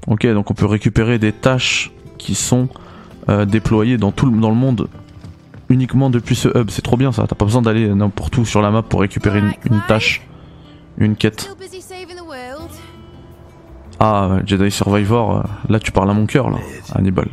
Ok, 0.07 0.27
donc 0.27 0.51
on 0.51 0.53
peut 0.53 0.65
récupérer 0.65 1.17
des 1.17 1.31
tâches 1.31 1.91
qui 2.17 2.35
sont 2.35 2.67
euh, 3.29 3.45
déployées 3.45 3.97
dans 3.97 4.11
tout 4.11 4.25
le, 4.25 4.39
dans 4.39 4.49
le 4.49 4.55
monde 4.55 4.87
uniquement 5.69 6.09
depuis 6.09 6.35
ce 6.35 6.49
hub. 6.49 6.69
C'est 6.69 6.81
trop 6.81 6.97
bien 6.97 7.11
ça. 7.11 7.25
T'as 7.27 7.35
pas 7.35 7.45
besoin 7.45 7.61
d'aller 7.61 7.87
n'importe 7.87 8.37
où 8.37 8.45
sur 8.45 8.61
la 8.61 8.69
map 8.69 8.81
pour 8.81 9.01
récupérer 9.01 9.39
une, 9.39 9.53
une 9.71 9.81
tâche, 9.87 10.21
une 10.97 11.15
quête. 11.15 11.55
Ah, 13.99 14.39
Jedi 14.45 14.71
Survivor, 14.71 15.37
euh, 15.37 15.43
là 15.69 15.79
tu 15.79 15.91
parles 15.91 16.09
à 16.09 16.13
mon 16.13 16.25
cœur 16.25 16.49
là, 16.49 16.57
Hannibal. 16.93 17.27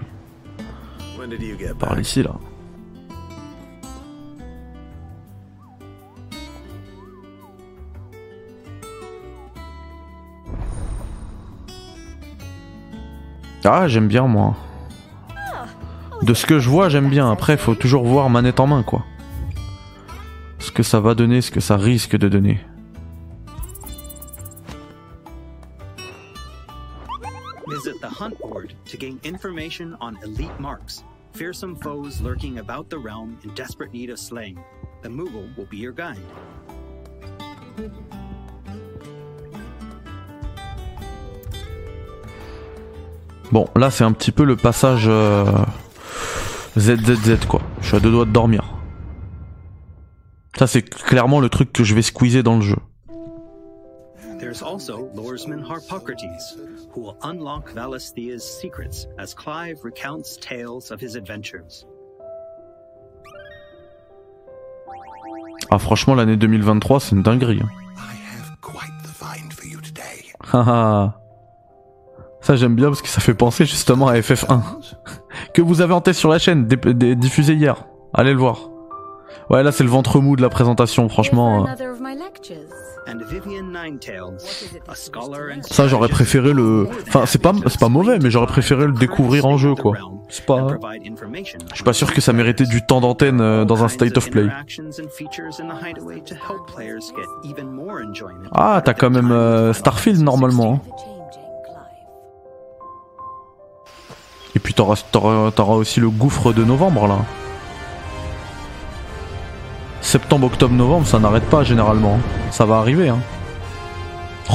Parle 1.79 2.01
ici 2.01 2.23
là. 2.23 2.33
Ah, 13.65 13.89
j'aime 13.89 14.09
bien 14.09 14.27
moi. 14.27 14.57
De 16.23 16.35
ce 16.35 16.47
que 16.47 16.59
je 16.59 16.69
vois, 16.69 16.89
j'aime 16.89 17.09
bien. 17.09 17.31
Après, 17.31 17.57
faut 17.57 17.75
toujours 17.75 18.05
voir 18.05 18.29
manette 18.31 18.61
en 18.61 18.67
main 18.67 18.83
quoi. 18.83 19.05
Ce 20.59 20.71
que 20.71 20.83
ça 20.83 21.01
va 21.01 21.15
donner, 21.15 21.41
ce 21.41 21.51
que 21.51 21.61
ça 21.61 21.77
risque 21.77 22.17
de 22.17 22.29
donner. 22.29 22.61
Hunt 28.21 28.39
board 28.39 28.75
to 28.85 28.99
gain 28.99 29.19
information 29.25 29.97
on 29.99 30.19
elite 30.23 30.61
marks, 30.61 31.05
fearsome 31.33 31.75
foes 31.75 32.21
lurking 32.21 32.59
about 32.59 32.91
the 32.91 32.99
realm 32.99 33.39
in 33.45 33.55
desperate 33.55 33.95
need 33.95 34.11
of 34.11 34.19
slaying. 34.19 34.59
The 35.01 35.09
Moogle 35.09 35.49
will 35.57 35.67
be 35.71 35.79
your 35.79 35.93
guide. 35.93 36.19
Bon, 43.51 43.67
là 43.75 43.91
c'est 43.91 44.05
un 44.05 44.13
petit 44.13 44.33
peu 44.33 44.45
le 44.45 44.55
passage 44.55 45.07
euh, 45.09 45.47
ZZZ 46.79 47.47
quoi. 47.49 47.63
Je 47.81 47.87
suis 47.87 47.97
à 47.97 48.01
deux 48.01 48.11
doigts 48.11 48.27
de 48.27 48.33
dormir. 48.33 48.65
Ça 50.59 50.67
c'est 50.67 50.83
clairement 50.83 51.41
le 51.41 51.49
truc 51.49 51.73
que 51.73 51.85
je 51.85 51.95
vais 51.95 52.03
squeezer 52.03 52.43
dans 52.43 52.57
le 52.57 52.63
jeu. 52.63 52.77
There's 54.51 54.63
also 54.63 55.09
Loresman 55.15 55.63
Harpocrates, 55.65 56.57
who 56.91 57.03
will 57.03 57.17
unlock 57.23 57.71
Valisthea's 57.71 58.43
secrets 58.43 59.07
as 59.17 59.33
Clive 59.33 59.85
recounts 59.85 60.37
tales 60.39 60.91
of 60.91 61.01
his 61.01 61.15
adventures. 61.15 61.87
Ah 65.71 65.79
franchement 65.79 66.17
l'année 66.17 66.37
2023 66.37 66.99
c'est 66.99 67.15
une 67.15 67.23
dinguerie. 67.23 67.61
hein. 67.63 67.69
Haha. 70.53 71.21
ça 72.41 72.57
j'aime 72.57 72.75
bien 72.75 72.89
parce 72.89 73.03
que 73.03 73.09
ça 73.09 73.21
fait 73.21 73.35
penser 73.35 73.67
justement 73.67 74.09
à 74.09 74.15
FF1 74.19 74.63
que 75.55 75.63
vous 75.63 75.81
avez 75.81 75.95
en 75.95 76.01
test 76.01 76.19
sur 76.19 76.29
la 76.29 76.41
chaîne, 76.41 76.67
diffusé 76.67 77.55
hier. 77.55 77.85
Allez 78.13 78.33
le 78.33 78.41
voir. 78.41 78.69
Ouais 79.49 79.63
là 79.63 79.71
c'est 79.71 79.85
le 79.85 79.91
ventre 79.91 80.19
mou 80.19 80.35
de 80.35 80.43
la 80.43 80.49
présentation 80.49 81.09
franchement. 81.09 81.69
euh. 81.69 81.75
Ça 85.71 85.89
j'aurais 85.89 86.09
préféré 86.09 86.53
le... 86.53 86.89
Enfin 87.09 87.25
c'est 87.27 87.41
pas, 87.41 87.53
c'est 87.67 87.81
pas 87.81 87.89
mauvais 87.89 88.19
mais 88.19 88.31
j'aurais 88.31 88.47
préféré 88.47 88.87
le 88.87 88.93
découvrir 88.93 89.47
en 89.47 89.57
jeu 89.57 89.75
quoi. 89.75 89.97
C'est 90.29 90.47
pas... 90.47 90.69
Je 91.71 91.75
suis 91.75 91.85
pas 91.85 91.93
sûr 91.93 92.13
que 92.13 92.21
ça 92.21 92.33
méritait 92.33 92.67
du 92.67 92.85
temps 92.85 93.01
d'antenne 93.01 93.41
euh, 93.41 93.65
dans 93.65 93.83
un 93.85 93.89
state 93.89 94.17
of 94.17 94.31
play. 94.31 94.45
interactions 94.45 94.91
and 95.03 95.09
features 95.11 95.61
in 95.61 95.69
the 95.69 95.85
hideaway 95.85 96.21
to 96.21 96.35
help 96.35 96.67
players 96.73 97.01
get 97.17 97.27
even 97.51 97.67
more 97.71 98.01
enjoyment. 98.01 98.49
Ah 98.53 98.81
t'as 98.85 98.95
quand 98.95 99.11
même 99.11 99.33
euh, 99.33 99.73
Starfield 99.73 100.21
normalement. 100.21 100.83
hein. 100.87 100.91
Et 104.57 104.59
puis 104.59 104.75
t'auras, 104.75 105.03
t'auras, 105.13 105.51
t'auras 105.53 105.75
aussi 105.75 106.01
le 106.01 106.11
gouffre 106.11 106.53
de 106.53 106.65
novembre 106.65 107.07
là. 107.07 107.19
Septembre, 110.11 110.49
octobre, 110.49 110.75
novembre, 110.75 111.07
ça 111.07 111.21
n'arrête 111.21 111.49
pas 111.49 111.63
généralement. 111.63 112.19
Ça 112.51 112.65
va 112.65 112.79
arriver 112.79 113.11
hein. 113.11 113.21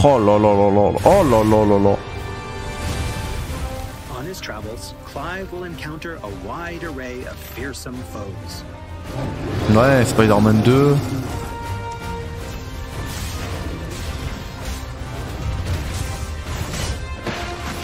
Oh 0.03 0.19
là 0.19 0.37
là 0.37 0.53
là 0.53 0.69
là, 0.69 0.99
oh 1.05 1.23
là 1.23 1.43
là 1.45 1.65
là 1.65 1.79
là. 1.79 1.95
On 4.19 4.29
his 4.29 4.41
travels, 4.41 4.93
Clive 5.05 5.47
will 5.53 5.63
encounter 5.63 6.17
a 6.21 6.27
wide 6.45 6.83
array 6.83 7.21
of 7.21 7.37
fearsome 7.55 7.95
foes. 8.11 8.65
Ouais, 9.73 10.03
Spider-Man 10.03 10.61
2. 10.63 10.97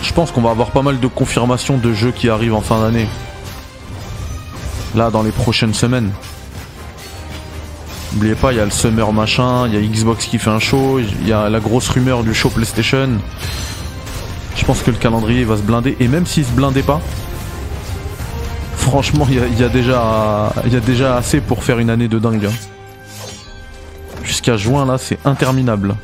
Je 0.01 0.11
pense 0.11 0.33
qu'on 0.33 0.41
va 0.41 0.49
avoir 0.49 0.71
pas 0.71 0.81
mal 0.81 0.99
de 0.99 1.07
confirmations 1.07 1.77
de 1.77 1.93
jeux 1.93 2.11
qui 2.11 2.27
arrivent 2.27 2.55
en 2.55 2.59
fin 2.59 2.81
d'année. 2.81 3.07
Là, 4.93 5.09
dans 5.09 5.23
les 5.23 5.31
prochaines 5.31 5.73
semaines. 5.73 6.11
N'oubliez 8.13 8.35
pas, 8.35 8.51
il 8.51 8.57
y 8.57 8.59
a 8.59 8.65
le 8.65 8.71
Summer 8.71 9.11
machin, 9.13 9.67
il 9.67 9.73
y 9.73 9.77
a 9.77 9.81
Xbox 9.81 10.25
qui 10.25 10.37
fait 10.37 10.49
un 10.49 10.59
show, 10.59 10.99
il 10.99 11.27
y 11.27 11.31
a 11.31 11.49
la 11.49 11.59
grosse 11.59 11.87
rumeur 11.89 12.23
du 12.23 12.33
show 12.33 12.49
PlayStation. 12.49 13.09
Je 14.55 14.65
pense 14.65 14.81
que 14.83 14.91
le 14.91 14.97
calendrier 14.97 15.45
va 15.45 15.55
se 15.55 15.61
blinder, 15.61 15.95
et 15.99 16.07
même 16.09 16.25
s'il 16.25 16.45
se 16.45 16.51
blindait 16.51 16.83
pas, 16.83 16.99
franchement, 18.75 19.25
il 19.29 19.35
y 19.35 19.39
a, 19.39 19.47
y 19.47 19.63
a 19.63 19.69
déjà, 19.69 21.15
assez 21.15 21.39
pour 21.39 21.63
faire 21.63 21.79
une 21.79 21.89
année 21.89 22.09
de 22.09 22.19
dingue. 22.19 22.45
hein. 22.47 22.53
Jusqu'à 24.23 24.57
juin, 24.57 24.85
là, 24.85 24.97
c'est 24.97 25.17
interminable, 25.25 25.95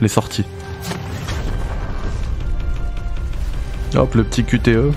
les 0.00 0.08
sorties. 0.08 0.44
Hop, 3.94 4.14
le 4.14 4.24
petit. 4.24 4.44
QTE. 4.44 4.92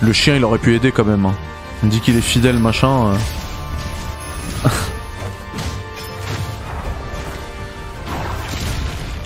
Le 0.00 0.12
chien, 0.12 0.36
il 0.36 0.44
aurait 0.44 0.58
pu 0.58 0.74
aider 0.74 0.92
quand 0.92 1.04
même. 1.04 1.26
hein. 1.26 1.34
On 1.82 1.86
dit 1.86 2.00
qu'il 2.00 2.16
est 2.16 2.20
fidèle, 2.20 2.58
machin. 2.58 3.12
euh. 4.64 4.68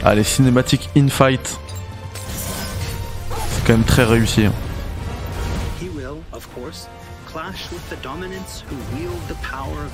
Ah, 0.05 0.15
les 0.15 0.25
cinématiques 0.25 0.91
in-fight. 0.97 1.59
C'est 3.51 3.65
quand 3.67 3.73
même 3.75 3.85
très 3.85 4.05
réussi. 4.05 4.47
hein. 4.47 4.53
He 5.81 5.89
will, 5.95 6.19
of 6.33 6.49
course, 6.55 6.89
clash 7.27 7.69
with 7.73 7.89
the 7.89 8.03
dominants 8.03 8.65
who 8.69 8.77
wield 8.97 9.21
the 9.29 9.37
power 9.49 9.87
of. 9.87 9.93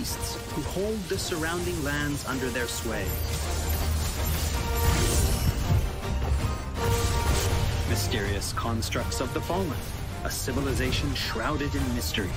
Who 0.00 0.62
hold 0.62 0.98
the 1.10 1.18
surrounding 1.18 1.84
lands 1.84 2.24
under 2.24 2.48
their 2.48 2.66
sway. 2.66 3.04
Mysterious 7.90 8.54
constructs 8.54 9.20
of 9.20 9.34
the 9.34 9.42
fallen, 9.42 9.76
a 10.24 10.30
civilization 10.30 11.14
shrouded 11.14 11.74
in 11.74 11.94
mystery. 11.94 12.30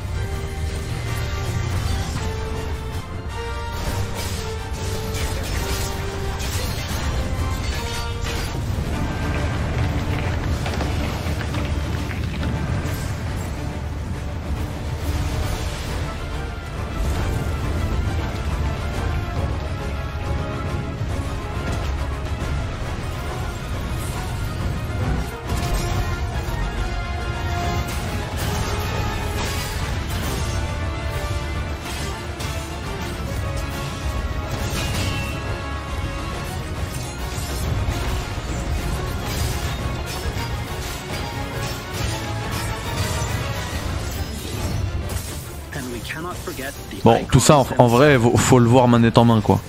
Bon, 47.20 47.26
tout 47.32 47.40
ça 47.40 47.58
en, 47.58 47.68
en 47.78 47.88
vrai, 47.88 48.18
faut, 48.18 48.38
faut 48.38 48.60
le 48.60 48.68
voir 48.68 48.88
manette 48.88 49.18
en 49.18 49.26
main 49.26 49.42
quoi. 49.42 49.60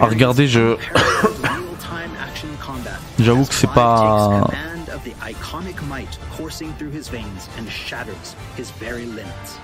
À 0.00 0.06
regarder, 0.06 0.46
je. 0.48 0.76
J'avoue 3.18 3.44
que 3.44 3.54
c'est 3.54 3.70
pas. 3.70 4.40
takes 4.42 4.56
command 4.56 4.88
of 4.94 5.02
the 5.04 5.14
iconic 5.24 5.76
might 5.88 6.18
coursing 6.36 6.72
through 6.78 6.92
his 6.92 7.08
veins 7.08 7.48
and 7.58 7.68
shatters 7.68 8.36
his 8.56 8.70
very 8.80 9.06
limits. 9.06 9.58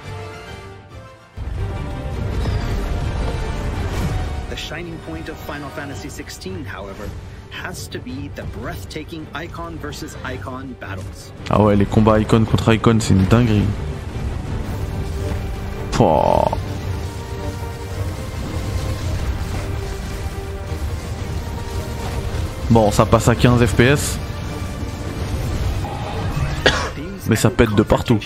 The 4.50 4.56
shining 4.56 4.96
point 5.08 5.28
of 5.28 5.36
Final 5.36 5.68
Fantasy 5.70 6.08
XVI, 6.08 6.64
however, 6.64 7.08
has 7.50 7.88
to 7.88 7.98
be 7.98 8.28
the 8.34 8.44
breathtaking 8.60 9.26
icon 9.34 9.78
versus 9.78 10.16
icon 10.24 10.74
battles. 10.80 11.32
Ah 11.50 11.62
ouais, 11.62 11.76
les 11.76 11.86
combats 11.86 12.18
icon 12.20 12.44
contre 12.44 12.72
icon, 12.72 12.98
c'est 13.00 13.14
une 13.14 13.24
dinguerie. 13.24 13.62
Pouah. 15.92 16.50
Bon, 22.70 22.90
ça 22.90 23.06
passe 23.06 23.28
à 23.28 23.34
15 23.34 23.64
FPS. 23.66 24.18
Mais 27.28 27.36
ça 27.36 27.50
pète 27.50 27.74
de 27.74 27.82
partout. 27.82 28.18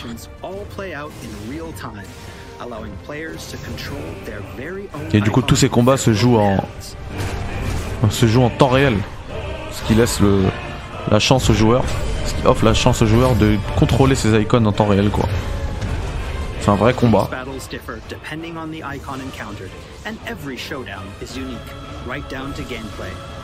Et 5.13 5.21
du 5.21 5.31
coup, 5.31 5.43
tous 5.43 5.57
ces 5.57 5.69
combats 5.69 5.97
se 5.97 6.13
jouent 6.13 6.39
en, 6.39 6.65
se 8.11 8.27
jouent 8.27 8.43
en 8.43 8.51
temps 8.51 8.69
réel. 8.69 8.97
Ce 9.73 9.83
qui 9.87 9.95
laisse 9.95 10.21
le, 10.21 10.43
la 11.11 11.19
chance 11.19 11.49
aux 11.51 11.55
joueurs, 11.55 11.85
ce 12.27 12.35
qui 12.35 12.47
offre 12.47 12.65
la 12.65 12.75
chance 12.75 13.03
aux 13.03 13.07
joueurs 13.07 13.35
de 13.37 13.57
contrôler 13.77 14.15
ces 14.15 14.41
icônes 14.41 14.67
en 14.67 14.73
temps 14.73 14.87
réel, 14.87 15.11
quoi. 15.11 15.29
C'est 16.61 16.71
un 16.71 16.77
vrai 16.77 16.93
combat. 16.93 17.31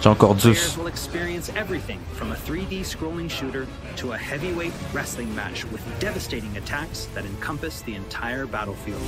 J'ai 0.04 0.10
encore 0.10 0.36
Players 0.36 0.56
Zeus. 0.56 0.76
will 0.76 0.86
experience 0.86 1.50
everything 1.56 1.98
from 2.12 2.30
a 2.32 2.34
3D 2.34 2.80
scrolling 2.80 3.30
shooter 3.30 3.66
to 3.96 4.12
a 4.12 4.18
heavyweight 4.18 4.74
wrestling 4.92 5.34
match 5.34 5.64
with 5.72 5.80
devastating 5.98 6.54
attacks 6.58 7.08
that 7.14 7.24
encompass 7.24 7.80
the 7.86 7.94
entire 7.94 8.44
battlefield. 8.44 9.00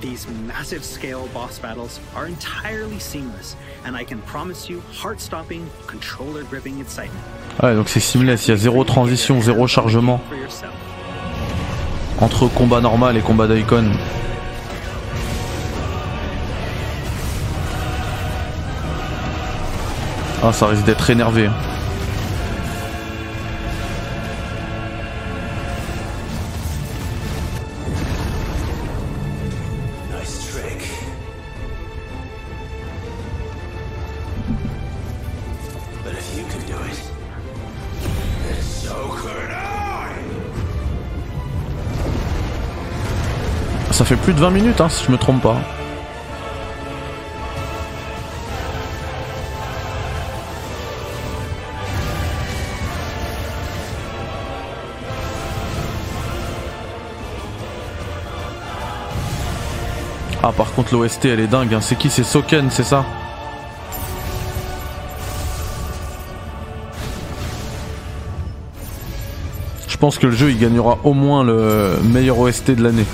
These 0.00 0.28
massive 0.46 0.84
scale 0.84 1.26
boss 1.34 1.58
battles 1.58 1.98
are 2.14 2.28
entirely 2.28 3.00
seamless, 3.00 3.56
and 3.84 3.96
I 3.96 4.04
can 4.04 4.22
promise 4.22 4.70
you 4.70 4.80
heart 4.92 5.20
stopping, 5.20 5.68
controller 5.88 6.44
gripping 6.44 6.78
excitement. 6.78 7.24
Ouais, 7.60 7.74
donc 7.74 7.88
c'est 7.88 7.98
seamless, 7.98 8.46
il 8.46 8.50
y 8.52 8.54
a 8.54 8.56
zéro 8.56 8.84
transition, 8.84 9.40
zéro 9.40 9.66
chargement. 9.66 10.20
Entre 12.22 12.46
combat 12.46 12.80
normal 12.80 13.16
et 13.16 13.20
combat 13.20 13.48
d'icon. 13.48 13.84
Ah, 20.44 20.52
ça 20.52 20.68
risque 20.68 20.84
d'être 20.84 21.10
énervé. 21.10 21.48
De 44.32 44.40
20 44.40 44.50
minutes, 44.50 44.80
hein, 44.80 44.88
si 44.88 45.04
je 45.04 45.10
me 45.10 45.18
trompe 45.18 45.42
pas. 45.42 45.56
Ah, 60.42 60.50
par 60.52 60.72
contre, 60.72 60.92
l'OST 60.94 61.26
elle 61.26 61.40
est 61.40 61.46
dingue. 61.46 61.72
hein. 61.74 61.80
C'est 61.80 61.96
qui? 61.96 62.10
C'est 62.10 62.24
Soken, 62.24 62.70
c'est 62.70 62.82
ça? 62.84 63.04
Je 69.88 69.96
pense 69.96 70.18
que 70.18 70.26
le 70.26 70.32
jeu 70.32 70.50
il 70.50 70.58
gagnera 70.58 70.98
au 71.04 71.12
moins 71.14 71.44
le 71.44 71.96
meilleur 72.02 72.38
OST 72.40 72.72
de 72.72 72.82
l'année. 72.82 73.06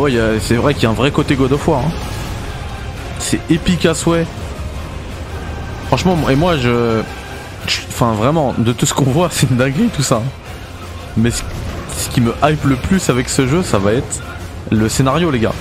Ah 0.00 0.04
ouais, 0.04 0.12
c'est 0.40 0.54
vrai 0.54 0.72
qu'il 0.72 0.84
y 0.84 0.86
a 0.86 0.88
un 0.88 0.94
vrai 0.94 1.10
côté 1.10 1.34
God 1.36 1.52
of 1.52 1.68
War. 1.68 1.80
hein. 1.80 1.90
C'est 3.18 3.38
épique 3.50 3.84
à 3.84 3.92
souhait. 3.92 4.26
Franchement, 5.88 6.16
et 6.30 6.36
moi 6.36 6.56
je. 6.56 7.02
Enfin, 7.66 8.14
vraiment, 8.14 8.54
de 8.56 8.72
tout 8.72 8.86
ce 8.86 8.94
qu'on 8.94 9.04
voit, 9.04 9.28
c'est 9.30 9.50
une 9.50 9.58
dinguerie 9.58 9.90
tout 9.94 10.02
ça. 10.02 10.22
Mais 11.18 11.30
ce, 11.30 11.42
ce 11.98 12.08
qui 12.08 12.22
me 12.22 12.32
hype 12.42 12.64
le 12.64 12.76
plus 12.76 13.10
avec 13.10 13.28
ce 13.28 13.46
jeu, 13.46 13.62
ça 13.62 13.76
va 13.76 13.92
être 13.92 14.22
le 14.70 14.88
scénario, 14.88 15.30
les 15.30 15.38
gars. 15.38 15.52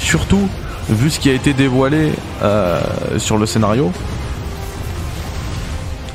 Surtout, 0.00 0.48
vu 0.88 1.08
ce 1.08 1.20
qui 1.20 1.30
a 1.30 1.32
été 1.32 1.52
dévoilé 1.52 2.14
euh, 2.42 2.80
sur 3.18 3.38
le 3.38 3.46
scénario. 3.46 3.92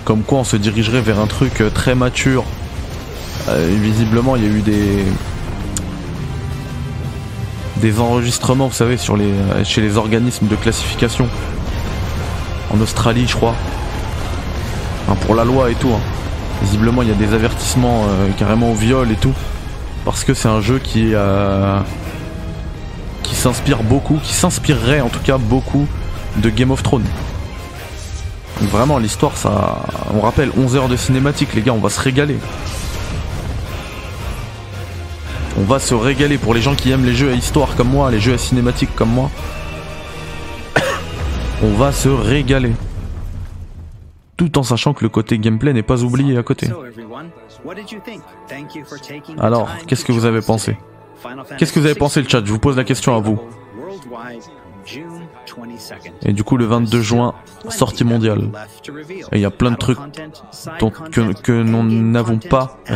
Comme 0.03 0.23
quoi 0.23 0.39
on 0.39 0.43
se 0.43 0.57
dirigerait 0.57 0.99
vers 0.99 1.21
un 1.21 1.27
truc 1.27 1.61
euh, 1.61 1.69
très 1.69 1.95
mature. 1.95 2.43
Euh, 3.47 3.73
visiblement, 3.81 4.35
il 4.35 4.43
y 4.43 4.47
a 4.47 4.49
eu 4.49 4.61
des 4.61 5.05
des 7.77 7.99
enregistrements, 7.99 8.67
vous 8.67 8.73
savez, 8.73 8.97
sur 8.97 9.15
les, 9.17 9.25
euh, 9.25 9.63
chez 9.63 9.81
les 9.81 9.97
organismes 9.97 10.47
de 10.47 10.55
classification. 10.55 11.27
En 12.73 12.79
Australie, 12.81 13.25
je 13.27 13.35
crois. 13.35 13.55
Pour 15.25 15.35
la 15.35 15.45
loi 15.45 15.69
et 15.71 15.75
tout. 15.75 15.89
hein. 15.89 15.99
Visiblement, 16.61 17.01
il 17.01 17.07
y 17.07 17.11
a 17.11 17.15
des 17.15 17.33
avertissements 17.33 18.03
euh, 18.09 18.29
carrément 18.37 18.71
au 18.71 18.75
viol 18.75 19.09
et 19.11 19.15
tout. 19.15 19.33
Parce 20.05 20.23
que 20.23 20.33
c'est 20.33 20.47
un 20.49 20.61
jeu 20.61 20.79
qui, 20.79 21.11
euh, 21.13 21.79
qui 23.23 23.35
s'inspire 23.35 23.83
beaucoup, 23.83 24.19
qui 24.23 24.33
s'inspirerait 24.33 25.01
en 25.01 25.09
tout 25.09 25.19
cas 25.23 25.37
beaucoup 25.37 25.85
de 26.37 26.49
Game 26.49 26.71
of 26.71 26.83
Thrones. 26.83 27.05
Vraiment, 28.61 28.97
l'histoire, 28.97 29.37
ça. 29.37 29.83
On 30.15 30.21
rappelle 30.21 30.49
11 30.57 30.75
heures 30.75 30.87
de 30.87 30.97
cinématique, 30.97 31.53
les 31.53 31.61
gars, 31.61 31.73
on 31.73 31.79
va 31.79 31.89
se 31.89 31.99
régaler. 31.99 32.37
On 35.57 35.63
va 35.63 35.79
se 35.79 35.95
régaler 35.95 36.37
pour 36.37 36.53
les 36.53 36.61
gens 36.61 36.75
qui 36.75 36.91
aiment 36.91 37.05
les 37.05 37.15
jeux 37.15 37.31
à 37.31 37.33
histoire 37.33 37.75
comme 37.75 37.89
moi, 37.89 38.11
les 38.11 38.19
jeux 38.19 38.33
à 38.33 38.37
cinématique 38.37 38.93
comme 38.95 39.09
moi. 39.09 39.31
On 41.63 41.73
va 41.73 41.91
se 41.91 42.09
régaler. 42.09 42.73
Tout 44.37 44.59
en 44.59 44.63
sachant 44.63 44.93
que 44.93 45.03
le 45.03 45.09
côté 45.09 45.39
gameplay 45.39 45.73
n'est 45.73 45.81
pas 45.81 46.03
oublié 46.03 46.37
à 46.37 46.43
côté. 46.43 46.67
Alors, 49.39 49.67
qu'est-ce 49.87 50.05
que 50.05 50.11
vous 50.11 50.25
avez 50.25 50.41
pensé? 50.41 50.77
Qu'est-ce 51.57 51.73
que 51.73 51.79
vous 51.79 51.87
avez 51.87 51.95
pensé 51.95 52.21
le 52.21 52.29
chat? 52.29 52.45
Je 52.45 52.51
vous 52.51 52.59
pose 52.59 52.77
la 52.77 52.83
question 52.83 53.15
à 53.15 53.19
vous. 53.19 53.39
Worldwide, 53.79 54.43
June 54.85 55.21
22nd. 55.47 56.11
Et 56.21 56.33
du 56.33 56.43
coup, 56.43 56.57
le 56.57 56.65
22 56.65 57.01
juin, 57.01 57.33
sortie 57.69 58.03
mondiale. 58.03 58.51
Et 59.31 59.37
il 59.37 59.41
y 59.41 59.45
a 59.45 59.49
plein 59.49 59.71
de 59.71 59.77
trucs 59.77 59.97
dont- 60.79 60.91
que, 60.91 61.33
que 61.41 61.51
nous 61.51 61.83
n'avons 61.83 62.37
pas 62.37 62.77
and 62.87 62.95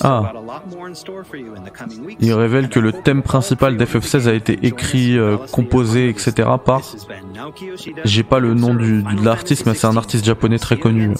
Ah. 0.00 0.32
Il 2.20 2.32
révèle 2.32 2.68
que 2.68 2.80
le 2.80 2.92
thème 2.92 3.22
principal 3.22 3.76
three 3.76 3.84
of 3.84 3.94
you 3.94 4.00
d'FF16 4.00 4.28
a 4.28 4.34
été 4.34 4.66
écrit, 4.66 5.18
euh, 5.18 5.36
composé, 5.52 6.08
etc. 6.08 6.48
par. 6.64 6.82
J'ai 8.04 8.22
pas 8.22 8.38
le 8.38 8.54
nom 8.54 8.74
du, 8.74 9.02
de 9.02 9.24
l'artiste, 9.24 9.66
mais 9.66 9.74
c'est 9.74 9.86
un 9.86 9.96
artiste 9.96 10.24
japonais 10.24 10.58
très 10.58 10.78
connu, 10.78 11.14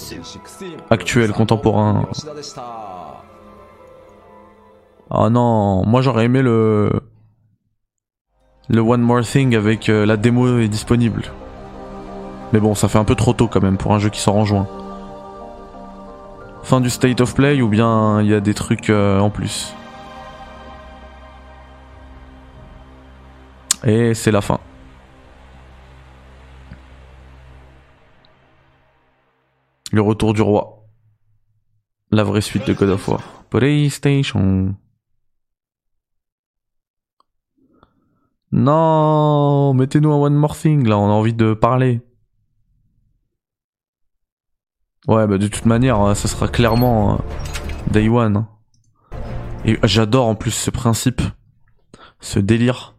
actuel, 0.91 1.33
contemporain. 1.33 2.07
Ah 5.11 5.29
non, 5.29 5.85
moi 5.87 6.03
j'aurais 6.03 6.27
aimé 6.27 6.41
le 6.41 6.91
le 8.69 8.81
One 8.81 9.01
More 9.01 9.23
Thing 9.23 9.57
avec 9.57 9.89
euh, 9.89 10.07
la 10.07 10.17
démo 10.17 10.61
est 10.61 10.69
disponible. 10.69 11.25
Mais 12.53 12.61
bon, 12.61 12.77
ça 12.77 12.89
fait 12.89 12.99
un 12.99 13.05
peu 13.05 13.17
trop 13.17 13.33
tôt 13.33 13.49
quand 13.49 13.61
même 13.61 13.77
pour 13.77 13.93
un 13.93 13.99
jeu 13.99 14.11
qui 14.11 14.21
sort 14.21 14.37
en 14.37 14.45
juin. 14.45 14.69
Fin 16.63 16.81
du 16.81 16.91
State 16.91 17.21
of 17.21 17.35
Play 17.35 17.63
ou 17.63 17.69
bien 17.69 18.21
il 18.23 18.29
y 18.29 18.35
a 18.35 18.41
des 18.41 18.55
trucs 18.55 18.91
euh, 18.91 19.19
en 19.19 19.31
plus. 19.31 19.75
Et 23.85 24.15
c'est 24.15 24.31
la 24.31 24.41
fin. 24.41 24.61
Le 29.93 30.03
retour 30.03 30.35
du 30.35 30.43
roi. 30.43 30.87
La 32.13 32.25
vraie 32.25 32.41
suite 32.41 32.67
de 32.67 32.75
God 32.75 32.91
of 32.91 33.09
War. 33.09 33.21
PlayStation. 33.51 34.75
Non, 38.53 39.75
mettez-nous 39.75 40.13
un 40.13 40.17
One 40.17 40.35
More 40.35 40.57
Thing, 40.57 40.87
là, 40.87 40.99
on 40.99 41.07
a 41.07 41.13
envie 41.13 41.35
de 41.35 41.55
parler. 41.55 42.01
Ouais, 45.09 45.27
bah 45.27 45.39
de 45.39 45.49
toute 45.49 45.67
manière, 45.67 46.15
ça 46.17 46.29
sera 46.29 46.47
clairement 46.49 47.15
euh, 47.15 47.19
Day 47.91 48.09
One. 48.09 48.37
hein. 48.37 48.49
Et 49.65 49.79
j'adore 49.83 50.27
en 50.27 50.35
plus 50.35 50.51
ce 50.53 50.71
principe, 50.71 51.23
ce 52.21 52.39
délire 52.39 52.95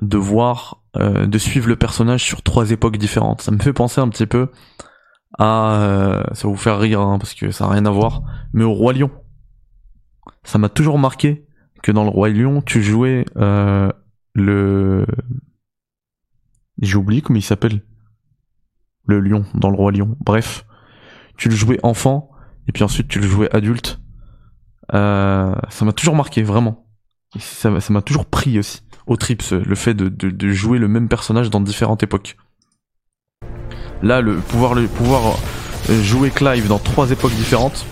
de 0.00 0.16
voir, 0.16 0.82
euh, 0.96 1.26
de 1.26 1.38
suivre 1.38 1.68
le 1.68 1.76
personnage 1.76 2.24
sur 2.24 2.42
trois 2.42 2.70
époques 2.70 2.96
différentes. 2.96 3.42
Ça 3.42 3.52
me 3.52 3.58
fait 3.58 3.72
penser 3.72 4.00
un 4.00 4.08
petit 4.08 4.26
peu 4.26 4.50
à, 5.38 5.74
euh, 5.80 6.22
ça 6.32 6.46
va 6.46 6.50
vous 6.52 6.56
faire 6.56 6.78
rire 6.78 7.00
hein, 7.00 7.18
parce 7.18 7.34
que 7.34 7.50
ça 7.50 7.66
n'a 7.66 7.72
rien 7.72 7.86
à 7.86 7.90
voir, 7.90 8.22
mais 8.52 8.64
au 8.64 8.72
Roi 8.72 8.92
Lion. 8.92 9.10
Ça 10.44 10.58
m'a 10.58 10.68
toujours 10.68 10.98
marqué 10.98 11.46
que 11.82 11.92
dans 11.92 12.04
le 12.04 12.10
Roi 12.10 12.30
Lion, 12.30 12.62
tu 12.62 12.82
jouais 12.82 13.24
euh, 13.36 13.90
le, 14.34 15.06
j'ai 16.80 16.96
oublié 16.96 17.20
comment 17.22 17.38
il 17.38 17.42
s'appelle, 17.42 17.82
le 19.06 19.20
lion 19.20 19.44
dans 19.54 19.70
le 19.70 19.76
Roi 19.76 19.92
Lion. 19.92 20.16
Bref, 20.20 20.64
tu 21.36 21.48
le 21.48 21.54
jouais 21.54 21.78
enfant 21.82 22.30
et 22.68 22.72
puis 22.72 22.84
ensuite 22.84 23.08
tu 23.08 23.18
le 23.18 23.26
jouais 23.26 23.54
adulte. 23.54 24.00
Euh, 24.94 25.54
ça 25.70 25.84
m'a 25.84 25.92
toujours 25.92 26.16
marqué 26.16 26.42
vraiment. 26.42 26.86
Ça 27.38 27.70
m'a 27.70 28.02
toujours 28.02 28.26
pris 28.26 28.58
aussi 28.58 28.82
au 29.06 29.16
trips 29.16 29.50
le 29.50 29.74
fait 29.74 29.94
de, 29.94 30.50
jouer 30.50 30.78
le 30.78 30.88
même 30.88 31.08
personnage 31.08 31.50
dans 31.50 31.60
différentes 31.60 32.02
époques. 32.02 32.36
Là, 34.02 34.20
le 34.20 34.36
pouvoir 34.36 34.74
le 34.74 34.86
pouvoir 34.86 35.38
euh, 35.90 36.02
jouer 36.02 36.30
Clive 36.30 36.68
dans 36.68 36.78
trois 36.78 37.10
époques 37.10 37.34
différentes, 37.34 37.86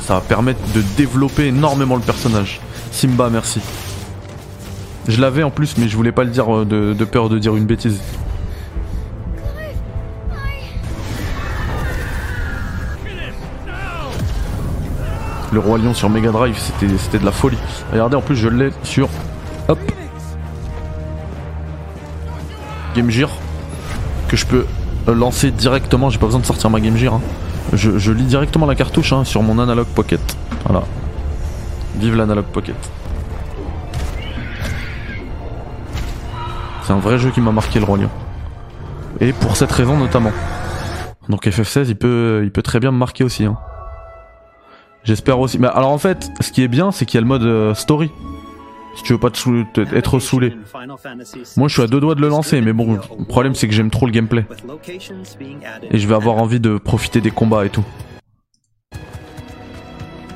ça 0.00 0.14
va 0.14 0.20
permettre 0.20 0.60
de 0.72 0.82
développer 0.96 1.46
énormément 1.46 1.96
le 1.96 2.02
personnage. 2.02 2.60
Simba, 2.92 3.28
merci. 3.28 3.60
Je 5.08 5.20
l'avais 5.20 5.42
en 5.42 5.50
plus, 5.50 5.76
mais 5.78 5.88
je 5.88 5.96
voulais 5.96 6.12
pas 6.12 6.24
le 6.24 6.30
dire 6.30 6.54
euh, 6.54 6.64
de 6.64 7.04
peur 7.04 7.28
de 7.28 7.38
dire 7.38 7.56
une 7.56 7.66
bêtise. 7.66 8.00
Le 15.52 15.58
Roi 15.58 15.78
Lion 15.78 15.94
sur 15.94 16.08
Mega 16.08 16.30
Drive, 16.30 16.56
c'était 16.58 17.18
de 17.18 17.24
la 17.24 17.32
folie. 17.32 17.58
Regardez, 17.92 18.16
en 18.16 18.20
plus, 18.22 18.36
je 18.36 18.48
l'ai 18.48 18.70
sur. 18.84 19.08
Game 22.94 23.10
Gear. 23.10 23.30
Que 24.28 24.36
je 24.36 24.46
peux 24.46 24.66
euh, 25.08 25.14
lancer 25.14 25.50
directement. 25.50 26.10
J'ai 26.10 26.18
pas 26.18 26.26
besoin 26.26 26.40
de 26.40 26.46
sortir 26.46 26.70
ma 26.70 26.80
Game 26.80 26.96
Gear. 26.96 27.14
hein. 27.14 27.20
Je, 27.72 27.98
je 27.98 28.12
lis 28.12 28.24
directement 28.24 28.66
la 28.66 28.74
cartouche 28.74 29.12
hein, 29.12 29.24
sur 29.24 29.42
mon 29.42 29.58
Analog 29.58 29.86
Pocket. 29.86 30.20
Voilà. 30.64 30.82
Vive 31.96 32.16
l'Analog 32.16 32.44
Pocket. 32.46 32.74
C'est 36.82 36.92
un 36.92 36.98
vrai 36.98 37.18
jeu 37.18 37.30
qui 37.30 37.40
m'a 37.40 37.52
marqué 37.52 37.78
le 37.78 37.84
Roi 37.84 37.98
Lion. 37.98 38.10
Et 39.20 39.32
pour 39.32 39.56
cette 39.56 39.70
raison 39.70 39.96
notamment. 39.96 40.32
Donc 41.28 41.46
FF16 41.46 41.84
il 41.88 41.96
peut, 41.96 42.40
il 42.42 42.50
peut 42.50 42.62
très 42.62 42.80
bien 42.80 42.90
me 42.90 42.96
marquer 42.96 43.22
aussi. 43.22 43.44
hein. 43.44 43.56
J'espère 45.04 45.40
aussi. 45.40 45.58
Mais 45.58 45.68
alors 45.68 45.90
en 45.90 45.98
fait, 45.98 46.30
ce 46.40 46.52
qui 46.52 46.62
est 46.62 46.68
bien, 46.68 46.92
c'est 46.92 47.06
qu'il 47.06 47.16
y 47.16 47.18
a 47.18 47.22
le 47.22 47.26
mode 47.26 47.42
euh, 47.42 47.74
story. 47.74 48.10
Si 48.96 49.04
tu 49.04 49.12
veux 49.12 49.18
pas 49.18 49.30
te 49.30 49.94
être 49.94 50.18
saoulé. 50.18 50.56
Moi 51.56 51.68
je 51.68 51.72
suis 51.72 51.82
à 51.82 51.86
deux 51.86 52.00
doigts 52.00 52.16
de 52.16 52.20
le 52.20 52.28
lancer, 52.28 52.60
mais 52.60 52.72
bon, 52.72 52.98
le 53.18 53.24
problème 53.24 53.54
c'est 53.54 53.68
que 53.68 53.74
j'aime 53.74 53.90
trop 53.90 54.06
le 54.06 54.12
gameplay. 54.12 54.44
Et 55.90 55.98
je 55.98 56.08
vais 56.08 56.14
avoir 56.14 56.36
envie 56.38 56.60
de 56.60 56.76
profiter 56.76 57.20
des 57.20 57.30
combats 57.30 57.64
et 57.64 57.70
tout. 57.70 57.84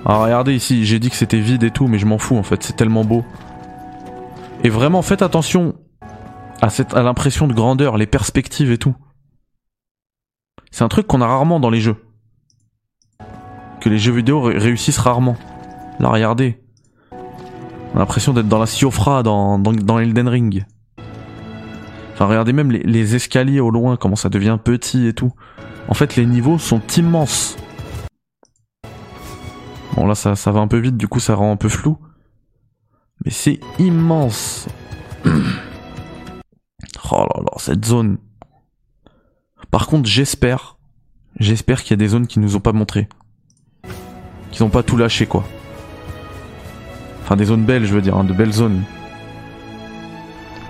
Alors 0.06 0.22
regardez 0.22 0.54
ici, 0.54 0.84
j'ai 0.84 0.98
dit 0.98 1.10
que 1.10 1.16
c'était 1.16 1.40
vide 1.40 1.64
et 1.64 1.70
tout, 1.70 1.88
mais 1.88 1.98
je 1.98 2.06
m'en 2.06 2.18
fous 2.18 2.36
en 2.36 2.42
fait, 2.42 2.62
c'est 2.62 2.76
tellement 2.76 3.04
beau. 3.04 3.24
Et 4.62 4.70
vraiment, 4.70 5.02
faites 5.02 5.22
attention 5.22 5.74
à, 6.62 6.70
cette, 6.70 6.94
à 6.94 7.02
l'impression 7.02 7.48
de 7.48 7.52
grandeur, 7.52 7.96
les 7.96 8.06
perspectives 8.06 8.70
et 8.70 8.78
tout. 8.78 8.94
C'est 10.70 10.84
un 10.84 10.88
truc 10.88 11.06
qu'on 11.06 11.20
a 11.20 11.26
rarement 11.26 11.60
dans 11.60 11.70
les 11.70 11.80
jeux. 11.80 11.96
Les 13.84 13.98
jeux 13.98 14.12
vidéo 14.12 14.40
ré- 14.40 14.56
réussissent 14.56 14.98
rarement. 14.98 15.36
Là, 16.00 16.08
regardez. 16.08 16.58
On 17.12 17.96
a 17.96 17.98
l'impression 17.98 18.32
d'être 18.32 18.48
dans 18.48 18.58
la 18.58 18.66
Siofra 18.66 19.22
dans, 19.22 19.58
dans, 19.58 19.98
Elden 19.98 20.26
Ring. 20.26 20.64
Enfin, 22.12 22.26
regardez 22.26 22.52
même 22.52 22.72
les, 22.72 23.14
escaliers 23.14 23.60
au 23.60 23.70
loin, 23.70 23.96
comment 23.96 24.16
ça 24.16 24.28
devient 24.28 24.58
petit 24.62 25.06
et 25.06 25.12
tout. 25.12 25.32
En 25.88 25.94
fait, 25.94 26.16
les 26.16 26.26
niveaux 26.26 26.58
sont 26.58 26.80
immenses. 26.96 27.56
Bon, 29.94 30.06
là, 30.06 30.14
ça, 30.14 30.34
ça 30.34 30.50
va 30.50 30.60
un 30.60 30.68
peu 30.68 30.78
vite, 30.78 30.96
du 30.96 31.06
coup, 31.06 31.20
ça 31.20 31.34
rend 31.34 31.52
un 31.52 31.56
peu 31.56 31.68
flou. 31.68 31.98
Mais 33.24 33.30
c'est 33.30 33.60
immense. 33.78 34.66
oh 35.24 35.28
là 37.12 37.42
là, 37.42 37.52
cette 37.58 37.84
zone. 37.84 38.18
Par 39.70 39.86
contre, 39.86 40.08
j'espère, 40.08 40.78
j'espère 41.38 41.82
qu'il 41.82 41.90
y 41.90 41.94
a 41.94 41.96
des 41.96 42.08
zones 42.08 42.26
qui 42.26 42.40
nous 42.40 42.56
ont 42.56 42.60
pas 42.60 42.72
montré. 42.72 43.08
Qu'ils 44.54 44.62
ont 44.62 44.68
pas 44.68 44.84
tout 44.84 44.96
lâché, 44.96 45.26
quoi. 45.26 45.42
Enfin, 47.24 47.34
des 47.34 47.46
zones 47.46 47.64
belles, 47.64 47.86
je 47.86 47.92
veux 47.92 48.00
dire, 48.00 48.16
hein, 48.16 48.22
de 48.22 48.32
belles 48.32 48.52
zones. 48.52 48.84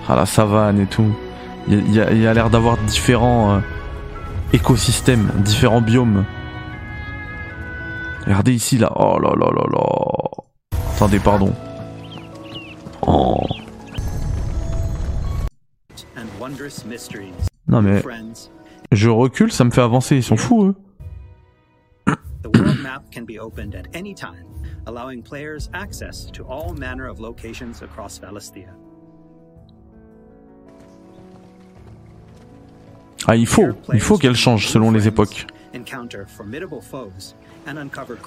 Ah, 0.09 0.17
la 0.17 0.25
savane 0.25 0.81
et 0.81 0.87
tout. 0.87 1.15
Il 1.69 1.95
y 1.95 2.01
a, 2.01 2.11
y 2.11 2.23
l'air 2.23 2.49
d'avoir 2.49 2.79
différents 2.79 3.57
euh, 3.57 3.59
écosystèmes, 4.55 5.31
différents 5.37 5.83
biomes. 5.83 6.25
Regardez 8.25 8.55
ici, 8.55 8.79
là. 8.79 8.91
Oh 8.97 9.19
là 9.21 9.35
là 9.39 9.51
là 9.55 9.65
là. 9.71 10.79
Attendez, 10.95 11.19
pardon. 11.19 11.53
Oh. 13.07 13.37
Non 17.69 17.83
mais 17.83 18.03
je 18.93 19.11
recule, 19.11 19.53
ça 19.53 19.65
me 19.65 19.71
fait 19.71 19.83
avancer, 19.83 20.17
ils 20.17 20.23
sont 20.23 20.37
fous 20.39 20.65
eux. 20.69 20.75
The 22.95 23.01
world 23.01 23.03
map 23.03 23.11
can 23.11 23.25
be 23.25 23.39
opened 23.39 23.75
at 23.75 23.87
any 23.95 24.15
time, 24.15 24.47
allowing 24.87 25.23
players 25.23 25.69
access 25.73 26.27
to 26.33 26.45
all 26.45 26.75
manner 26.75 27.09
of 27.09 27.21
locations 27.21 27.83
across 27.83 28.19
Valisthea. 28.19 28.71
Ah 33.27 33.37
il 33.37 33.47
faut, 33.47 33.69
il 33.95 34.01
faut 34.01 34.19
qu'elle 34.19 34.37
change 34.37 34.69
selon 34.69 34.91
les 34.91 35.07
époques. 35.09 35.47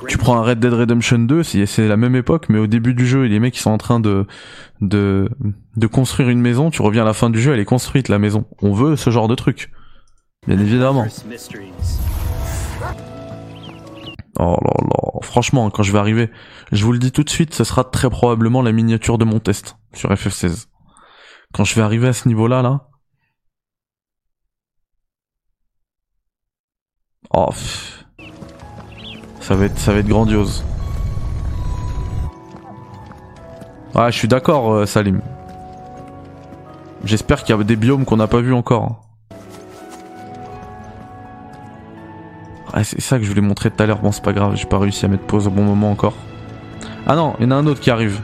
Tu 0.07 0.17
prends 0.17 0.37
un 0.37 0.41
Red 0.41 0.59
Dead 0.59 0.73
Redemption 0.73 1.19
2, 1.19 1.43
c'est 1.43 1.87
la 1.87 1.97
même 1.97 2.15
époque, 2.15 2.47
mais 2.49 2.57
au 2.57 2.65
début 2.65 2.95
du 2.95 3.05
jeu, 3.05 3.23
les 3.25 3.39
mecs 3.39 3.55
ils 3.55 3.61
sont 3.61 3.69
en 3.69 3.77
train 3.77 3.99
de, 3.99 4.25
de, 4.81 5.29
de 5.75 5.87
construire 5.87 6.29
une 6.29 6.41
maison, 6.41 6.71
tu 6.71 6.81
reviens 6.81 7.03
à 7.03 7.05
la 7.05 7.13
fin 7.13 7.29
du 7.29 7.39
jeu, 7.39 7.53
elle 7.53 7.59
est 7.59 7.65
construite 7.65 8.09
la 8.09 8.17
maison. 8.17 8.45
On 8.63 8.73
veut 8.73 8.95
ce 8.95 9.11
genre 9.11 9.27
de 9.27 9.35
truc. 9.35 9.71
Bien 10.47 10.59
évidemment. 10.59 11.05
Oh 14.39 14.57
là 14.63 14.71
là, 14.81 15.19
franchement, 15.21 15.69
quand 15.71 15.81
je 15.81 15.91
vais 15.91 15.97
arriver, 15.97 16.29
je 16.71 16.85
vous 16.85 16.91
le 16.91 16.99
dis 16.99 17.11
tout 17.11 17.23
de 17.23 17.29
suite, 17.29 17.55
ce 17.55 17.63
sera 17.63 17.83
très 17.83 18.09
probablement 18.09 18.61
la 18.61 18.71
miniature 18.71 19.17
de 19.17 19.25
mon 19.25 19.39
test 19.39 19.77
sur 19.93 20.11
FF16. 20.11 20.67
Quand 21.53 21.63
je 21.63 21.73
vais 21.73 21.81
arriver 21.81 22.07
à 22.07 22.13
ce 22.13 22.27
niveau-là, 22.27 22.61
là. 22.61 22.87
Oh, 27.33 27.49
ça 29.41 29.55
va 29.55 29.65
être, 29.65 29.79
ça 29.79 29.93
va 29.93 29.99
être 29.99 30.07
grandiose. 30.07 30.63
Ouais, 33.95 34.11
je 34.11 34.17
suis 34.17 34.27
d'accord, 34.27 34.73
euh, 34.73 34.85
Salim. 34.85 35.21
J'espère 37.03 37.43
qu'il 37.43 37.55
y 37.55 37.59
a 37.59 37.63
des 37.63 37.75
biomes 37.75 38.05
qu'on 38.05 38.17
n'a 38.17 38.27
pas 38.27 38.41
vu 38.41 38.53
encore. 38.53 39.06
Ah, 42.73 42.83
c'est 42.83 43.01
ça 43.01 43.17
que 43.17 43.23
je 43.23 43.29
voulais 43.29 43.41
montrer 43.41 43.71
tout 43.71 43.81
à 43.81 43.85
l'heure. 43.85 43.99
Bon, 43.99 44.11
c'est 44.11 44.23
pas 44.23 44.33
grave, 44.33 44.55
j'ai 44.55 44.65
pas 44.65 44.77
réussi 44.77 45.05
à 45.05 45.07
mettre 45.07 45.23
pause 45.23 45.47
au 45.47 45.49
bon 45.49 45.63
moment 45.63 45.91
encore. 45.91 46.15
Ah 47.05 47.15
non, 47.15 47.35
il 47.39 47.45
y 47.45 47.47
en 47.47 47.51
a 47.51 47.55
un 47.55 47.65
autre 47.67 47.79
qui 47.79 47.89
arrive. 47.89 48.19